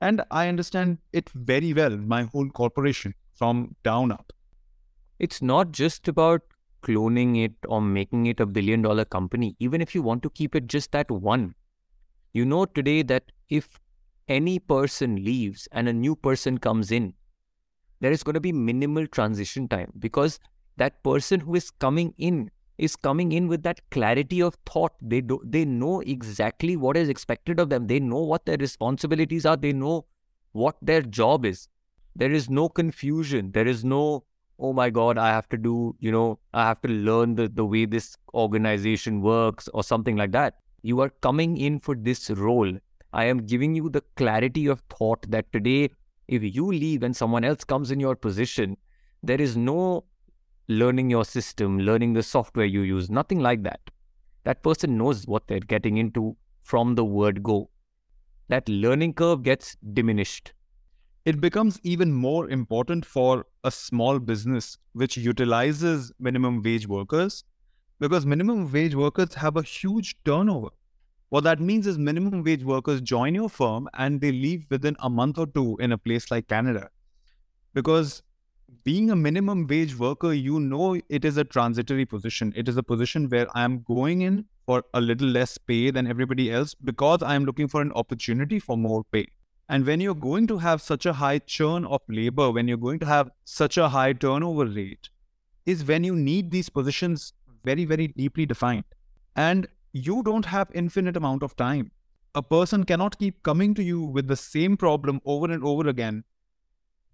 And 0.00 0.22
I 0.30 0.48
understand 0.48 0.98
it 1.12 1.30
very 1.30 1.72
well, 1.72 1.96
my 1.96 2.24
whole 2.24 2.48
corporation 2.48 3.14
from 3.34 3.76
down 3.84 4.12
up. 4.12 4.32
It's 5.18 5.40
not 5.40 5.72
just 5.72 6.08
about 6.08 6.42
cloning 6.82 7.44
it 7.44 7.52
or 7.68 7.80
making 7.80 8.26
it 8.26 8.40
a 8.40 8.46
billion 8.46 8.82
dollar 8.82 9.04
company, 9.04 9.56
even 9.60 9.80
if 9.80 9.94
you 9.94 10.02
want 10.02 10.22
to 10.24 10.30
keep 10.30 10.54
it 10.54 10.66
just 10.66 10.90
that 10.92 11.10
one. 11.10 11.54
You 12.32 12.44
know 12.44 12.64
today 12.64 13.02
that 13.02 13.30
if 13.48 13.68
any 14.28 14.58
person 14.58 15.24
leaves 15.24 15.68
and 15.72 15.88
a 15.88 15.92
new 15.92 16.16
person 16.16 16.58
comes 16.58 16.90
in, 16.90 17.14
there 18.02 18.12
is 18.12 18.22
going 18.22 18.34
to 18.34 18.40
be 18.40 18.52
minimal 18.52 19.06
transition 19.06 19.68
time 19.68 19.92
because 19.98 20.40
that 20.76 21.02
person 21.04 21.40
who 21.40 21.54
is 21.54 21.70
coming 21.70 22.12
in 22.18 22.50
is 22.76 22.96
coming 22.96 23.30
in 23.30 23.46
with 23.46 23.62
that 23.62 23.80
clarity 23.90 24.42
of 24.42 24.56
thought. 24.66 24.92
They 25.00 25.20
do, 25.20 25.40
they 25.44 25.64
know 25.64 26.00
exactly 26.00 26.76
what 26.76 26.96
is 26.96 27.08
expected 27.08 27.60
of 27.60 27.70
them. 27.70 27.86
They 27.86 28.00
know 28.00 28.18
what 28.18 28.44
their 28.44 28.56
responsibilities 28.56 29.46
are. 29.46 29.56
They 29.56 29.72
know 29.72 30.06
what 30.50 30.76
their 30.82 31.02
job 31.02 31.44
is. 31.44 31.68
There 32.16 32.32
is 32.32 32.50
no 32.50 32.68
confusion. 32.68 33.52
There 33.52 33.68
is 33.68 33.84
no, 33.84 34.24
oh 34.58 34.72
my 34.72 34.90
God, 34.90 35.16
I 35.16 35.28
have 35.28 35.48
to 35.50 35.56
do, 35.56 35.94
you 36.00 36.10
know, 36.10 36.40
I 36.52 36.66
have 36.66 36.82
to 36.82 36.88
learn 36.88 37.36
the, 37.36 37.48
the 37.48 37.64
way 37.64 37.84
this 37.84 38.16
organization 38.34 39.20
works 39.20 39.68
or 39.72 39.84
something 39.84 40.16
like 40.16 40.32
that. 40.32 40.56
You 40.82 41.00
are 41.02 41.10
coming 41.20 41.56
in 41.56 41.78
for 41.78 41.94
this 41.94 42.30
role. 42.30 42.76
I 43.12 43.26
am 43.26 43.46
giving 43.46 43.76
you 43.76 43.88
the 43.90 44.02
clarity 44.16 44.66
of 44.66 44.82
thought 44.90 45.30
that 45.30 45.52
today, 45.52 45.90
if 46.32 46.42
you 46.56 46.72
leave 46.72 47.02
and 47.02 47.14
someone 47.14 47.44
else 47.44 47.62
comes 47.62 47.90
in 47.90 48.00
your 48.00 48.16
position, 48.16 48.76
there 49.22 49.40
is 49.40 49.54
no 49.54 50.04
learning 50.66 51.10
your 51.10 51.26
system, 51.26 51.78
learning 51.78 52.14
the 52.14 52.22
software 52.22 52.64
you 52.64 52.80
use, 52.80 53.10
nothing 53.10 53.38
like 53.40 53.62
that. 53.64 53.80
That 54.44 54.62
person 54.62 54.96
knows 54.96 55.26
what 55.26 55.46
they're 55.46 55.60
getting 55.60 55.98
into 55.98 56.36
from 56.62 56.94
the 56.94 57.04
word 57.04 57.42
go. 57.42 57.68
That 58.48 58.66
learning 58.68 59.14
curve 59.14 59.42
gets 59.42 59.76
diminished. 59.92 60.54
It 61.26 61.40
becomes 61.40 61.78
even 61.82 62.12
more 62.12 62.48
important 62.48 63.04
for 63.04 63.44
a 63.62 63.70
small 63.70 64.18
business 64.18 64.78
which 64.94 65.16
utilizes 65.18 66.12
minimum 66.18 66.62
wage 66.62 66.88
workers 66.88 67.44
because 68.00 68.24
minimum 68.24 68.72
wage 68.72 68.94
workers 68.94 69.34
have 69.34 69.56
a 69.56 69.62
huge 69.62 70.16
turnover. 70.24 70.70
What 71.32 71.44
that 71.44 71.60
means 71.60 71.86
is 71.86 71.96
minimum 71.96 72.42
wage 72.44 72.62
workers 72.62 73.00
join 73.00 73.34
your 73.34 73.48
firm 73.48 73.88
and 73.94 74.20
they 74.20 74.30
leave 74.30 74.66
within 74.68 74.96
a 74.98 75.08
month 75.08 75.38
or 75.38 75.46
two 75.46 75.78
in 75.80 75.92
a 75.92 75.96
place 75.96 76.30
like 76.30 76.46
Canada 76.46 76.90
because 77.72 78.22
being 78.84 79.10
a 79.10 79.16
minimum 79.16 79.66
wage 79.66 79.96
worker, 79.96 80.34
you 80.34 80.60
know 80.60 81.00
it 81.08 81.24
is 81.24 81.38
a 81.38 81.44
transitory 81.44 82.04
position. 82.04 82.52
It 82.54 82.68
is 82.68 82.76
a 82.76 82.82
position 82.82 83.30
where 83.30 83.46
I 83.56 83.64
am 83.64 83.80
going 83.80 84.20
in 84.20 84.44
for 84.66 84.84
a 84.92 85.00
little 85.00 85.26
less 85.26 85.56
pay 85.56 85.90
than 85.90 86.06
everybody 86.06 86.52
else 86.52 86.74
because 86.74 87.22
I 87.22 87.34
am 87.34 87.46
looking 87.46 87.66
for 87.66 87.80
an 87.80 87.92
opportunity 87.92 88.58
for 88.58 88.76
more 88.76 89.02
pay. 89.10 89.26
And 89.70 89.86
when 89.86 90.02
you're 90.02 90.14
going 90.14 90.46
to 90.48 90.58
have 90.58 90.82
such 90.82 91.06
a 91.06 91.14
high 91.14 91.38
churn 91.38 91.86
of 91.86 92.02
labor, 92.10 92.50
when 92.50 92.68
you're 92.68 92.76
going 92.76 92.98
to 92.98 93.06
have 93.06 93.30
such 93.46 93.78
a 93.78 93.88
high 93.88 94.12
turnover 94.12 94.66
rate, 94.66 95.08
is 95.64 95.82
when 95.82 96.04
you 96.04 96.14
need 96.14 96.50
these 96.50 96.68
positions 96.68 97.32
very, 97.64 97.86
very 97.86 98.08
deeply 98.08 98.44
defined. 98.44 98.84
And 99.34 99.66
you 99.92 100.22
don't 100.22 100.46
have 100.46 100.70
infinite 100.74 101.16
amount 101.16 101.42
of 101.42 101.54
time. 101.56 101.90
A 102.34 102.42
person 102.42 102.84
cannot 102.84 103.18
keep 103.18 103.42
coming 103.42 103.74
to 103.74 103.82
you 103.82 104.02
with 104.02 104.26
the 104.26 104.36
same 104.36 104.76
problem 104.76 105.20
over 105.26 105.52
and 105.52 105.62
over 105.62 105.88
again 105.88 106.24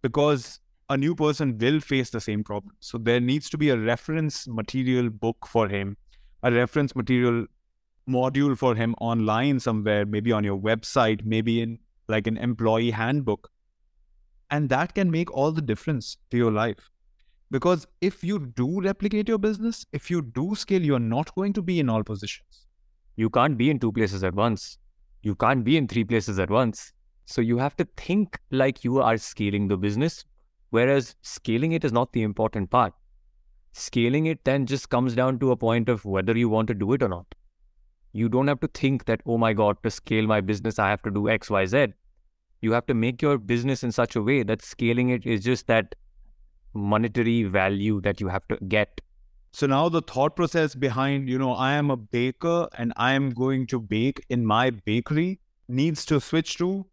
because 0.00 0.60
a 0.88 0.96
new 0.96 1.14
person 1.14 1.58
will 1.58 1.80
face 1.80 2.10
the 2.10 2.20
same 2.20 2.44
problem. 2.44 2.74
So 2.80 2.98
there 2.98 3.20
needs 3.20 3.50
to 3.50 3.58
be 3.58 3.70
a 3.70 3.76
reference 3.76 4.46
material 4.46 5.10
book 5.10 5.46
for 5.46 5.68
him, 5.68 5.96
a 6.42 6.52
reference 6.52 6.94
material 6.94 7.46
module 8.08 8.56
for 8.56 8.74
him 8.74 8.94
online 9.00 9.60
somewhere, 9.60 10.06
maybe 10.06 10.32
on 10.32 10.44
your 10.44 10.56
website, 10.56 11.24
maybe 11.24 11.60
in 11.60 11.78
like 12.06 12.26
an 12.26 12.38
employee 12.38 12.92
handbook. 12.92 13.50
And 14.50 14.68
that 14.70 14.94
can 14.94 15.10
make 15.10 15.30
all 15.32 15.52
the 15.52 15.60
difference 15.60 16.16
to 16.30 16.36
your 16.36 16.52
life. 16.52 16.88
Because 17.50 17.86
if 18.00 18.22
you 18.22 18.38
do 18.38 18.80
replicate 18.80 19.28
your 19.28 19.38
business, 19.38 19.84
if 19.92 20.10
you 20.10 20.22
do 20.22 20.54
scale, 20.54 20.82
you're 20.82 20.98
not 20.98 21.34
going 21.34 21.52
to 21.54 21.62
be 21.62 21.80
in 21.80 21.90
all 21.90 22.04
positions. 22.04 22.67
You 23.18 23.28
can't 23.28 23.58
be 23.58 23.68
in 23.68 23.78
two 23.78 23.92
places 23.92 24.24
at 24.24 24.34
once. 24.34 24.78
You 25.22 25.34
can't 25.34 25.62
be 25.62 25.76
in 25.76 25.88
three 25.88 26.04
places 26.04 26.38
at 26.38 26.48
once. 26.48 26.92
So 27.26 27.42
you 27.42 27.58
have 27.58 27.76
to 27.76 27.86
think 27.98 28.38
like 28.50 28.84
you 28.84 29.02
are 29.02 29.18
scaling 29.18 29.68
the 29.68 29.76
business 29.76 30.24
Whereas 30.70 31.16
scaling 31.22 31.72
it 31.72 31.84
is 31.84 31.92
not 31.92 32.12
the 32.12 32.22
important 32.22 32.70
part. 32.70 32.92
Scaling 33.72 34.26
it 34.26 34.44
then 34.44 34.66
just 34.66 34.90
comes 34.90 35.14
down 35.14 35.38
to 35.38 35.50
a 35.50 35.56
point 35.56 35.88
of 35.88 36.04
whether 36.04 36.36
you 36.36 36.48
want 36.48 36.68
to 36.68 36.74
do 36.74 36.92
it 36.92 37.02
or 37.02 37.08
not. 37.08 37.34
You 38.12 38.28
don't 38.28 38.48
have 38.48 38.60
to 38.60 38.68
think 38.68 39.04
that, 39.06 39.20
oh 39.26 39.38
my 39.38 39.52
God, 39.52 39.76
to 39.82 39.90
scale 39.90 40.26
my 40.26 40.40
business, 40.40 40.78
I 40.78 40.90
have 40.90 41.02
to 41.02 41.10
do 41.10 41.28
X, 41.28 41.50
Y, 41.50 41.64
Z. 41.66 41.86
You 42.60 42.72
have 42.72 42.86
to 42.86 42.94
make 42.94 43.22
your 43.22 43.38
business 43.38 43.82
in 43.84 43.92
such 43.92 44.16
a 44.16 44.22
way 44.22 44.42
that 44.42 44.62
scaling 44.62 45.10
it 45.10 45.24
is 45.24 45.44
just 45.44 45.66
that 45.68 45.94
monetary 46.74 47.44
value 47.44 48.00
that 48.02 48.20
you 48.20 48.28
have 48.28 48.46
to 48.48 48.56
get. 48.66 49.00
So 49.58 49.66
now 49.66 49.88
the 49.88 50.02
thought 50.02 50.36
process 50.36 50.76
behind, 50.76 51.28
you 51.28 51.36
know, 51.36 51.52
I 51.52 51.72
am 51.72 51.90
a 51.90 51.96
baker 51.96 52.68
and 52.78 52.92
I 52.96 53.14
am 53.14 53.30
going 53.30 53.66
to 53.72 53.80
bake 53.80 54.24
in 54.28 54.46
my 54.46 54.70
bakery 54.70 55.40
needs 55.66 56.04
to 56.04 56.20
switch 56.20 56.58
to 56.58 56.86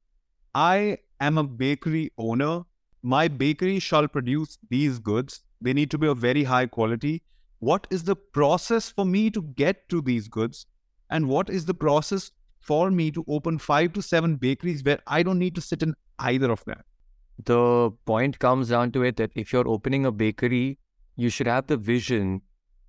I 0.56 0.98
am 1.20 1.38
a 1.38 1.44
bakery 1.44 2.12
owner. 2.18 2.64
My 3.04 3.28
bakery 3.28 3.78
shall 3.78 4.08
produce 4.08 4.58
these 4.72 4.98
goods. 4.98 5.44
They 5.62 5.74
need 5.74 5.92
to 5.92 6.00
be 6.00 6.08
of 6.08 6.18
very 6.18 6.44
high 6.44 6.66
quality. 6.66 7.22
What 7.60 7.86
is 7.92 8.06
the 8.06 8.16
process 8.16 8.90
for 8.90 9.06
me 9.06 9.30
to 9.30 9.44
get 9.44 9.88
to 9.90 10.02
these 10.02 10.28
goods? 10.28 10.66
And 11.12 11.30
what 11.30 11.52
is 11.52 11.66
the 11.66 11.76
process 11.76 12.32
for 12.62 12.90
me 12.90 13.12
to 13.12 13.24
open 13.28 13.60
five 13.60 13.94
to 13.94 14.02
seven 14.02 14.38
bakeries 14.38 14.84
where 14.84 15.02
I 15.06 15.22
don't 15.22 15.38
need 15.38 15.54
to 15.54 15.62
sit 15.62 15.84
in 15.84 15.94
either 16.18 16.50
of 16.50 16.66
them? 16.66 16.82
The 17.44 17.92
point 18.06 18.40
comes 18.40 18.70
down 18.70 18.92
to 18.94 19.04
it 19.04 19.18
that 19.18 19.34
if 19.36 19.54
you're 19.54 19.68
opening 19.68 20.08
a 20.08 20.12
bakery, 20.12 20.80
you 21.16 21.30
should 21.30 21.48
have 21.48 21.68
the 21.68 21.78
vision 21.78 22.42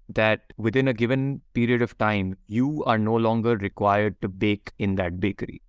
that 0.08 0.52
within 0.56 0.88
a 0.88 0.94
given 0.94 1.40
period 1.54 1.82
of 1.82 1.96
time, 1.98 2.36
you 2.46 2.84
are 2.84 2.98
no 2.98 3.14
longer 3.14 3.56
required 3.56 4.20
to 4.22 4.28
bake 4.28 4.72
in 4.78 4.94
that 4.96 5.18
bakery. 5.20 5.62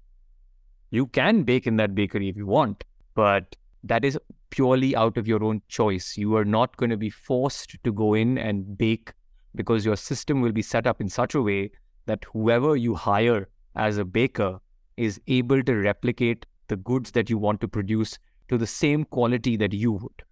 You 0.92 1.08
can 1.08 1.44
bake 1.44 1.68
in 1.68 1.78
that 1.78 1.96
bakery 1.96 2.30
if 2.30 2.38
you 2.38 2.46
want, 2.46 2.84
but 3.16 3.56
that 3.84 4.06
is 4.06 4.18
purely 4.50 4.96
out 4.96 5.18
of 5.18 5.28
your 5.28 5.44
own 5.44 5.62
choice. 5.68 6.18
You 6.18 6.36
are 6.36 6.46
not 6.46 6.78
going 6.78 6.90
to 6.90 6.98
be 6.98 7.10
forced 7.10 7.78
to 7.84 7.92
go 7.92 8.14
in 8.14 8.38
and 8.38 8.78
bake 8.78 9.14
because 9.56 9.86
your 9.86 9.96
system 9.96 10.42
will 10.42 10.52
be 10.52 10.62
set 10.62 10.88
up 10.88 11.02
in 11.02 11.10
such 11.10 11.36
a 11.36 11.42
way 11.42 11.72
that 12.06 12.24
whoever 12.32 12.76
you 12.76 12.96
hire 12.96 13.50
as 13.76 13.98
a 13.98 14.06
baker 14.06 14.60
is 14.96 15.20
able 15.28 15.64
to 15.64 15.76
replicate 15.76 16.46
the 16.68 16.76
goods 16.76 17.12
that 17.12 17.30
you 17.30 17.38
want 17.38 17.62
to 17.62 17.68
produce 17.68 18.18
to 18.50 18.58
the 18.58 18.68
same 18.68 19.04
quality 19.04 19.58
that 19.58 19.74
you 19.74 19.92
would. 19.92 20.24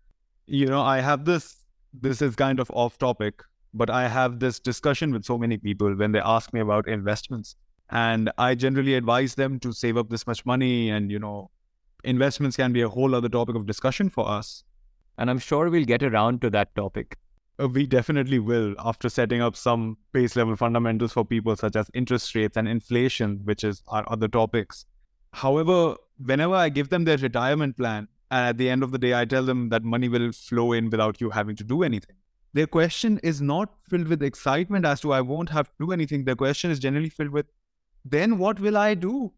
You 0.48 0.68
know, 0.68 0.82
I 0.82 1.02
have 1.02 1.26
this, 1.26 1.64
this 1.94 2.22
is 2.22 2.36
kind 2.36 2.60
of 2.60 2.72
off 2.72 2.98
topic, 2.98 3.42
but 3.76 3.90
I 3.90 4.08
have 4.08 4.40
this 4.40 4.60
discussion 4.60 5.12
with 5.12 5.26
so 5.26 5.38
many 5.38 5.58
people 5.58 5.94
when 5.96 6.14
they 6.14 6.20
ask 6.20 6.54
me 6.54 6.62
about 6.62 6.88
investments. 6.88 7.56
And 7.92 8.32
i 8.40 8.56
generally 8.56 8.96
advise 8.96 9.36
them 9.36 9.60
to 9.60 9.72
save 9.72 9.98
up 9.98 10.10
this 10.10 10.26
much 10.26 10.46
money. 10.46 10.90
And 10.90 11.12
you 11.12 11.20
know 11.20 11.52
investments 12.04 12.58
can 12.58 12.72
be 12.72 12.82
a 12.82 12.90
whole 12.90 13.14
other 13.14 13.30
topic 13.30 13.56
of 13.56 13.66
discussion 13.66 14.10
for 14.10 14.28
us. 14.28 14.64
And 15.18 15.30
i'm 15.30 15.40
sure 15.40 15.70
we'll 15.70 15.86
get 15.86 16.04
around 16.04 16.42
to 16.42 16.50
that 16.52 16.74
topic. 16.76 17.18
Uh, 17.60 17.68
we 17.68 17.86
definitely 17.86 18.40
will 18.40 18.74
after 18.80 19.10
setting 19.10 19.42
up 19.42 19.56
some 19.56 19.98
base 20.14 20.36
level 20.36 20.56
fundamentals 20.56 21.14
for 21.14 21.24
people 21.24 21.56
such 21.56 21.76
as 21.76 21.90
interest 21.94 22.36
rates 22.36 22.58
and 22.58 22.68
inflation 22.68 23.40
which 23.44 23.64
is 23.64 23.84
our 23.88 24.04
other 24.08 24.28
topics. 24.28 24.86
However 25.34 25.96
whenever 26.18 26.56
i 26.56 26.70
give 26.70 26.90
them 26.90 27.04
their 27.04 27.18
retirement 27.18 27.78
plan 27.78 28.08
and 28.32 28.50
at 28.50 28.58
the 28.58 28.70
end 28.70 28.84
of 28.84 28.92
the 28.92 28.98
day 28.98 29.14
i 29.14 29.26
tell 29.26 29.44
them 29.44 29.68
that 29.70 29.84
money 29.84 30.08
will 30.08 30.32
flow 30.32 30.72
in 30.72 30.90
without 30.90 31.20
you 31.20 31.30
having 31.30 31.56
to 31.56 31.64
do 31.64 31.84
anything 31.84 32.16
their 32.56 32.68
question 32.74 33.20
is 33.30 33.40
not 33.42 33.72
filled 33.90 34.08
with 34.14 34.24
excitement 34.28 34.86
as 34.94 35.02
to 35.02 35.14
i 35.14 35.22
won't 35.30 35.54
have 35.58 35.68
to 35.68 35.86
do 35.86 35.92
anything 35.96 36.26
their 36.26 36.42
question 36.42 36.76
is 36.76 36.84
generally 36.88 37.14
filled 37.20 37.38
with 37.40 37.54
then 38.06 38.38
what 38.38 38.60
will 38.60 38.78
I 38.78 38.94
do? 38.94 39.34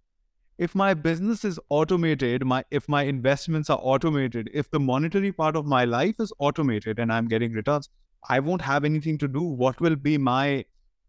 If 0.58 0.76
my 0.76 0.94
business 0.94 1.46
is 1.46 1.60
automated, 1.70 2.46
my 2.46 2.64
if 2.70 2.90
my 2.90 3.04
investments 3.04 3.70
are 3.70 3.80
automated, 3.82 4.50
if 4.54 4.70
the 4.70 4.80
monetary 4.80 5.32
part 5.32 5.56
of 5.56 5.66
my 5.66 5.86
life 5.86 6.20
is 6.20 6.34
automated 6.40 7.00
and 7.00 7.14
I'm 7.14 7.28
getting 7.28 7.54
returns, 7.54 7.90
I 8.28 8.40
won't 8.40 8.62
have 8.62 8.84
anything 8.84 9.18
to 9.20 9.28
do. 9.28 9.42
What 9.42 9.80
will 9.80 9.96
be 9.96 10.18
my 10.18 10.66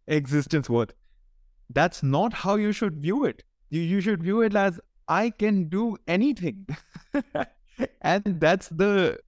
existence 0.06 0.70
worth? 0.70 0.92
That's 1.70 2.02
not 2.02 2.32
how 2.32 2.54
you 2.56 2.72
should 2.72 2.98
view 2.98 3.24
it. 3.24 3.42
You, 3.70 3.80
you 3.80 4.00
should 4.00 4.22
view 4.22 4.42
it 4.42 4.54
as 4.54 4.80
I 5.08 5.30
can 5.30 5.68
do 5.68 5.96
anything. 6.06 6.66
and 8.02 8.40
that's 8.40 8.68
the 8.68 9.18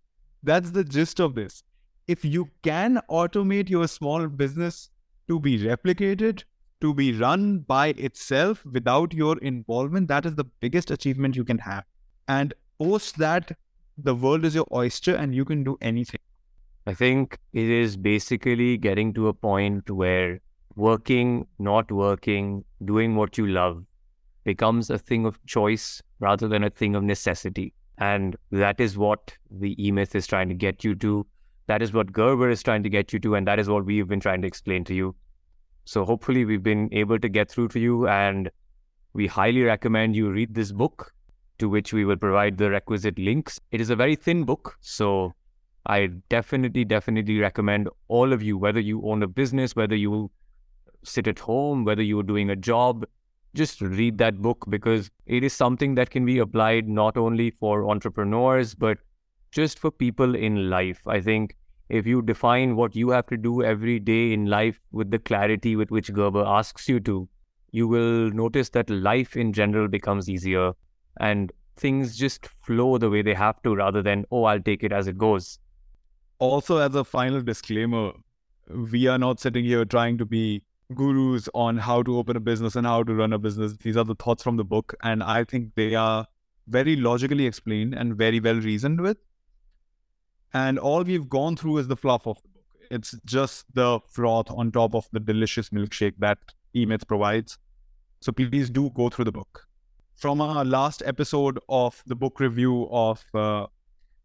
that's 0.42 0.70
the 0.70 0.84
gist 0.84 1.18
of 1.18 1.34
this. 1.34 1.64
If 2.10 2.24
you 2.24 2.50
can 2.62 3.00
automate 3.08 3.68
your 3.70 3.86
small 3.86 4.26
business 4.26 4.90
to 5.28 5.38
be 5.38 5.60
replicated, 5.60 6.42
to 6.80 6.92
be 6.92 7.12
run 7.12 7.60
by 7.60 7.88
itself 8.06 8.64
without 8.66 9.12
your 9.12 9.38
involvement, 9.38 10.08
that 10.08 10.26
is 10.26 10.34
the 10.34 10.46
biggest 10.64 10.90
achievement 10.90 11.36
you 11.36 11.44
can 11.44 11.58
have. 11.58 11.84
And 12.26 12.52
post 12.80 13.16
that, 13.18 13.56
the 13.96 14.12
world 14.12 14.44
is 14.44 14.56
your 14.56 14.66
oyster 14.72 15.14
and 15.14 15.36
you 15.36 15.44
can 15.44 15.62
do 15.62 15.78
anything. 15.80 16.18
I 16.84 16.94
think 16.94 17.38
it 17.52 17.70
is 17.70 17.96
basically 17.96 18.76
getting 18.76 19.14
to 19.14 19.28
a 19.28 19.32
point 19.32 19.88
where 19.88 20.40
working, 20.74 21.46
not 21.60 21.92
working, 21.92 22.64
doing 22.84 23.14
what 23.14 23.38
you 23.38 23.46
love 23.46 23.84
becomes 24.42 24.90
a 24.90 24.98
thing 24.98 25.26
of 25.26 25.38
choice 25.46 26.02
rather 26.18 26.48
than 26.48 26.64
a 26.64 26.70
thing 26.70 26.96
of 26.96 27.04
necessity. 27.04 27.72
And 27.98 28.34
that 28.50 28.80
is 28.80 28.98
what 28.98 29.36
the 29.48 29.76
E 29.86 29.92
Myth 29.92 30.16
is 30.16 30.26
trying 30.26 30.48
to 30.48 30.54
get 30.54 30.82
you 30.82 30.96
to. 30.96 31.24
That 31.70 31.82
is 31.82 31.92
what 31.92 32.12
Gerber 32.12 32.50
is 32.50 32.64
trying 32.64 32.82
to 32.82 32.88
get 32.88 33.12
you 33.12 33.20
to. 33.20 33.36
And 33.36 33.46
that 33.46 33.60
is 33.60 33.68
what 33.68 33.84
we've 33.84 34.08
been 34.08 34.18
trying 34.18 34.42
to 34.42 34.48
explain 34.48 34.82
to 34.86 34.94
you. 34.94 35.14
So 35.84 36.04
hopefully 36.04 36.44
we've 36.44 36.64
been 36.64 36.88
able 36.92 37.20
to 37.20 37.28
get 37.28 37.48
through 37.48 37.68
to 37.68 37.78
you 37.78 38.08
and 38.08 38.50
we 39.12 39.28
highly 39.28 39.62
recommend 39.62 40.16
you 40.16 40.30
read 40.30 40.52
this 40.52 40.72
book 40.72 41.12
to 41.58 41.68
which 41.68 41.92
we 41.92 42.04
will 42.04 42.16
provide 42.16 42.58
the 42.58 42.70
requisite 42.70 43.20
links. 43.20 43.60
It 43.70 43.80
is 43.80 43.90
a 43.90 43.94
very 43.94 44.16
thin 44.16 44.42
book, 44.42 44.78
so 44.80 45.34
I 45.86 46.06
definitely, 46.28 46.84
definitely 46.84 47.38
recommend 47.38 47.88
all 48.08 48.32
of 48.32 48.42
you, 48.42 48.58
whether 48.58 48.80
you 48.80 49.02
own 49.08 49.22
a 49.22 49.28
business, 49.28 49.76
whether 49.76 49.94
you 49.94 50.32
sit 51.04 51.28
at 51.28 51.38
home, 51.38 51.84
whether 51.84 52.02
you're 52.02 52.24
doing 52.24 52.50
a 52.50 52.56
job, 52.56 53.06
just 53.54 53.80
read 53.80 54.18
that 54.18 54.42
book 54.42 54.64
because 54.68 55.08
it 55.26 55.44
is 55.44 55.52
something 55.52 55.94
that 55.94 56.10
can 56.10 56.26
be 56.26 56.38
applied 56.38 56.88
not 56.88 57.16
only 57.16 57.50
for 57.50 57.88
entrepreneurs, 57.88 58.74
but 58.74 58.98
just 59.52 59.78
for 59.78 59.92
people 59.92 60.34
in 60.34 60.68
life. 60.68 61.00
I 61.06 61.20
think 61.20 61.56
if 61.90 62.06
you 62.06 62.22
define 62.22 62.76
what 62.76 62.94
you 62.94 63.10
have 63.10 63.26
to 63.26 63.36
do 63.36 63.62
every 63.62 63.98
day 63.98 64.32
in 64.32 64.46
life 64.46 64.80
with 64.92 65.10
the 65.10 65.18
clarity 65.18 65.76
with 65.76 65.90
which 65.90 66.12
Gerber 66.12 66.44
asks 66.46 66.88
you 66.88 67.00
to, 67.00 67.28
you 67.72 67.88
will 67.88 68.30
notice 68.30 68.70
that 68.70 68.88
life 68.88 69.36
in 69.36 69.52
general 69.52 69.88
becomes 69.88 70.28
easier 70.28 70.72
and 71.18 71.52
things 71.76 72.16
just 72.16 72.48
flow 72.62 72.98
the 72.98 73.10
way 73.10 73.22
they 73.22 73.34
have 73.34 73.60
to 73.62 73.74
rather 73.74 74.02
than, 74.02 74.24
oh, 74.30 74.44
I'll 74.44 74.60
take 74.60 74.84
it 74.84 74.92
as 74.92 75.06
it 75.06 75.18
goes. 75.18 75.58
Also, 76.38 76.78
as 76.78 76.94
a 76.94 77.04
final 77.04 77.42
disclaimer, 77.42 78.12
we 78.92 79.06
are 79.06 79.18
not 79.18 79.40
sitting 79.40 79.64
here 79.64 79.84
trying 79.84 80.16
to 80.18 80.24
be 80.24 80.62
gurus 80.94 81.48
on 81.54 81.78
how 81.78 82.02
to 82.02 82.16
open 82.18 82.36
a 82.36 82.40
business 82.40 82.76
and 82.76 82.86
how 82.86 83.02
to 83.02 83.14
run 83.14 83.32
a 83.32 83.38
business. 83.38 83.76
These 83.76 83.96
are 83.96 84.04
the 84.04 84.14
thoughts 84.14 84.42
from 84.42 84.56
the 84.56 84.64
book, 84.64 84.94
and 85.02 85.22
I 85.22 85.44
think 85.44 85.74
they 85.74 85.94
are 85.94 86.26
very 86.68 86.96
logically 86.96 87.46
explained 87.46 87.94
and 87.94 88.16
very 88.16 88.40
well 88.40 88.56
reasoned 88.56 89.00
with. 89.00 89.16
And 90.52 90.78
all 90.78 91.02
we've 91.04 91.28
gone 91.28 91.56
through 91.56 91.78
is 91.78 91.88
the 91.88 91.96
fluff 91.96 92.26
of 92.26 92.42
the 92.42 92.48
book. 92.48 92.64
It's 92.90 93.14
just 93.24 93.66
the 93.74 94.00
froth 94.08 94.50
on 94.50 94.72
top 94.72 94.94
of 94.94 95.08
the 95.12 95.20
delicious 95.20 95.70
milkshake 95.70 96.14
that 96.18 96.38
E-Myth 96.74 97.06
provides. 97.06 97.58
So 98.20 98.32
please 98.32 98.68
do 98.68 98.90
go 98.90 99.08
through 99.08 99.26
the 99.26 99.32
book. 99.32 99.66
From 100.16 100.40
our 100.40 100.64
last 100.64 101.02
episode 101.06 101.58
of 101.68 102.02
the 102.06 102.16
book 102.16 102.40
review 102.40 102.88
of 102.90 103.24
uh, 103.32 103.66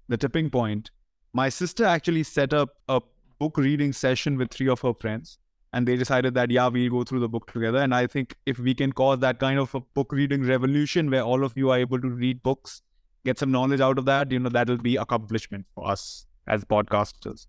The 0.10 0.18
Tipping 0.18 0.50
Point, 0.50 0.92
my 1.34 1.48
sister 1.48 1.86
actually 1.86 2.24
set 2.24 2.54
up 2.54 2.70
a 2.90 3.02
book 3.40 3.58
reading 3.58 3.94
session 3.94 4.38
with 4.38 4.52
three 4.52 4.68
of 4.68 4.82
her 4.82 4.94
friends. 4.94 5.38
And 5.74 5.88
they 5.88 5.98
decided 5.98 6.34
that, 6.36 6.52
yeah, 6.52 6.68
we'll 6.68 6.90
go 6.90 7.04
through 7.04 7.20
the 7.20 7.30
book 7.30 7.52
together. 7.52 7.80
And 7.80 7.94
I 7.94 8.08
think 8.08 8.36
if 8.46 8.58
we 8.60 8.74
can 8.74 8.94
cause 8.94 9.20
that 9.20 9.40
kind 9.40 9.60
of 9.60 9.76
a 9.76 9.82
book 9.82 10.12
reading 10.12 10.46
revolution 10.48 11.12
where 11.12 11.22
all 11.22 11.44
of 11.44 11.54
you 11.56 11.70
are 11.70 11.78
able 11.78 12.00
to 12.00 12.08
read 12.08 12.42
books 12.44 12.82
get 13.26 13.40
some 13.40 13.52
knowledge 13.52 13.82
out 13.82 13.98
of 13.98 14.06
that, 14.06 14.32
you 14.32 14.40
know, 14.40 14.50
that'll 14.50 14.78
be 14.78 14.96
accomplishment 14.96 15.66
for 15.76 15.90
us 15.90 16.26
as 16.48 16.64
podcasters. 16.64 17.48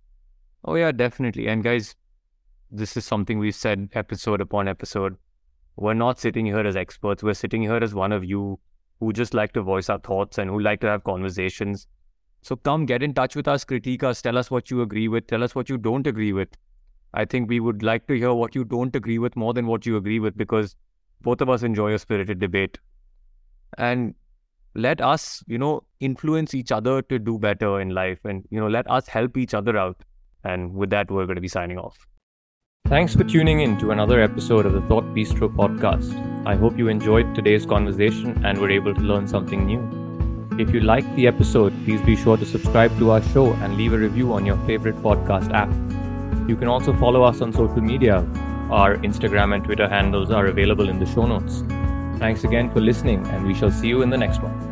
Oh 0.64 0.74
yeah, 0.74 0.90
definitely. 0.90 1.46
And 1.46 1.62
guys, 1.62 1.94
this 2.70 2.96
is 2.96 3.04
something 3.04 3.38
we've 3.38 3.54
said 3.54 3.90
episode 3.92 4.40
upon 4.40 4.66
episode. 4.66 5.16
We're 5.76 5.94
not 5.94 6.18
sitting 6.18 6.46
here 6.46 6.66
as 6.66 6.74
experts. 6.74 7.22
We're 7.22 7.34
sitting 7.34 7.62
here 7.62 7.76
as 7.76 7.94
one 7.94 8.10
of 8.10 8.24
you 8.24 8.58
who 8.98 9.12
just 9.12 9.34
like 9.34 9.52
to 9.52 9.62
voice 9.62 9.90
our 9.90 9.98
thoughts 9.98 10.38
and 10.38 10.50
who 10.50 10.58
like 10.58 10.80
to 10.80 10.88
have 10.88 11.04
conversations. 11.04 11.86
So 12.40 12.56
come 12.56 12.86
get 12.86 13.02
in 13.02 13.12
touch 13.12 13.36
with 13.36 13.46
us, 13.46 13.64
critique 13.64 14.02
us, 14.02 14.22
tell 14.22 14.38
us 14.38 14.50
what 14.50 14.70
you 14.70 14.80
agree 14.80 15.08
with, 15.08 15.26
tell 15.26 15.44
us 15.44 15.54
what 15.54 15.68
you 15.68 15.76
don't 15.76 16.06
agree 16.06 16.32
with. 16.32 16.48
I 17.12 17.24
think 17.26 17.48
we 17.48 17.60
would 17.60 17.82
like 17.82 18.06
to 18.06 18.14
hear 18.14 18.32
what 18.32 18.54
you 18.54 18.64
don't 18.64 18.96
agree 18.96 19.18
with 19.18 19.36
more 19.36 19.52
than 19.52 19.66
what 19.66 19.84
you 19.84 19.96
agree 19.96 20.18
with 20.18 20.36
because 20.36 20.74
both 21.20 21.40
of 21.40 21.50
us 21.50 21.62
enjoy 21.62 21.92
a 21.92 21.98
spirited 21.98 22.38
debate. 22.38 22.78
And 23.78 24.14
let 24.76 25.00
us, 25.00 25.42
you 25.46 25.58
know, 25.58 25.82
influence 26.00 26.54
each 26.54 26.70
other 26.70 27.02
to 27.02 27.18
do 27.18 27.38
better 27.38 27.80
in 27.80 27.90
life 27.90 28.18
and, 28.24 28.44
you 28.50 28.60
know, 28.60 28.68
let 28.68 28.88
us 28.90 29.08
help 29.08 29.36
each 29.36 29.54
other 29.54 29.76
out. 29.76 30.04
And 30.44 30.74
with 30.74 30.90
that, 30.90 31.10
we're 31.10 31.26
going 31.26 31.36
to 31.36 31.40
be 31.40 31.48
signing 31.48 31.78
off. 31.78 32.06
Thanks 32.86 33.16
for 33.16 33.24
tuning 33.24 33.60
in 33.60 33.78
to 33.78 33.90
another 33.90 34.20
episode 34.20 34.64
of 34.64 34.72
the 34.72 34.80
Thought 34.82 35.04
Bistro 35.06 35.52
podcast. 35.52 36.46
I 36.46 36.54
hope 36.54 36.78
you 36.78 36.86
enjoyed 36.88 37.34
today's 37.34 37.66
conversation 37.66 38.44
and 38.44 38.58
were 38.58 38.70
able 38.70 38.94
to 38.94 39.00
learn 39.00 39.26
something 39.26 39.66
new. 39.66 39.82
If 40.60 40.72
you 40.72 40.80
liked 40.80 41.14
the 41.16 41.26
episode, 41.26 41.72
please 41.84 42.00
be 42.02 42.14
sure 42.14 42.36
to 42.36 42.46
subscribe 42.46 42.96
to 42.98 43.10
our 43.10 43.22
show 43.22 43.52
and 43.54 43.76
leave 43.76 43.92
a 43.92 43.98
review 43.98 44.32
on 44.32 44.46
your 44.46 44.56
favorite 44.66 44.96
podcast 44.96 45.52
app. 45.52 45.68
You 46.48 46.54
can 46.54 46.68
also 46.68 46.96
follow 46.96 47.24
us 47.24 47.40
on 47.40 47.52
social 47.52 47.80
media. 47.80 48.18
Our 48.70 48.96
Instagram 48.98 49.54
and 49.54 49.64
Twitter 49.64 49.88
handles 49.88 50.30
are 50.30 50.46
available 50.46 50.88
in 50.88 51.00
the 51.00 51.06
show 51.06 51.26
notes. 51.26 51.64
Thanks 52.18 52.44
again 52.44 52.70
for 52.70 52.80
listening, 52.80 53.26
and 53.26 53.46
we 53.46 53.52
shall 53.52 53.70
see 53.70 53.88
you 53.88 54.02
in 54.02 54.10
the 54.10 54.16
next 54.16 54.42
one. 54.42 54.65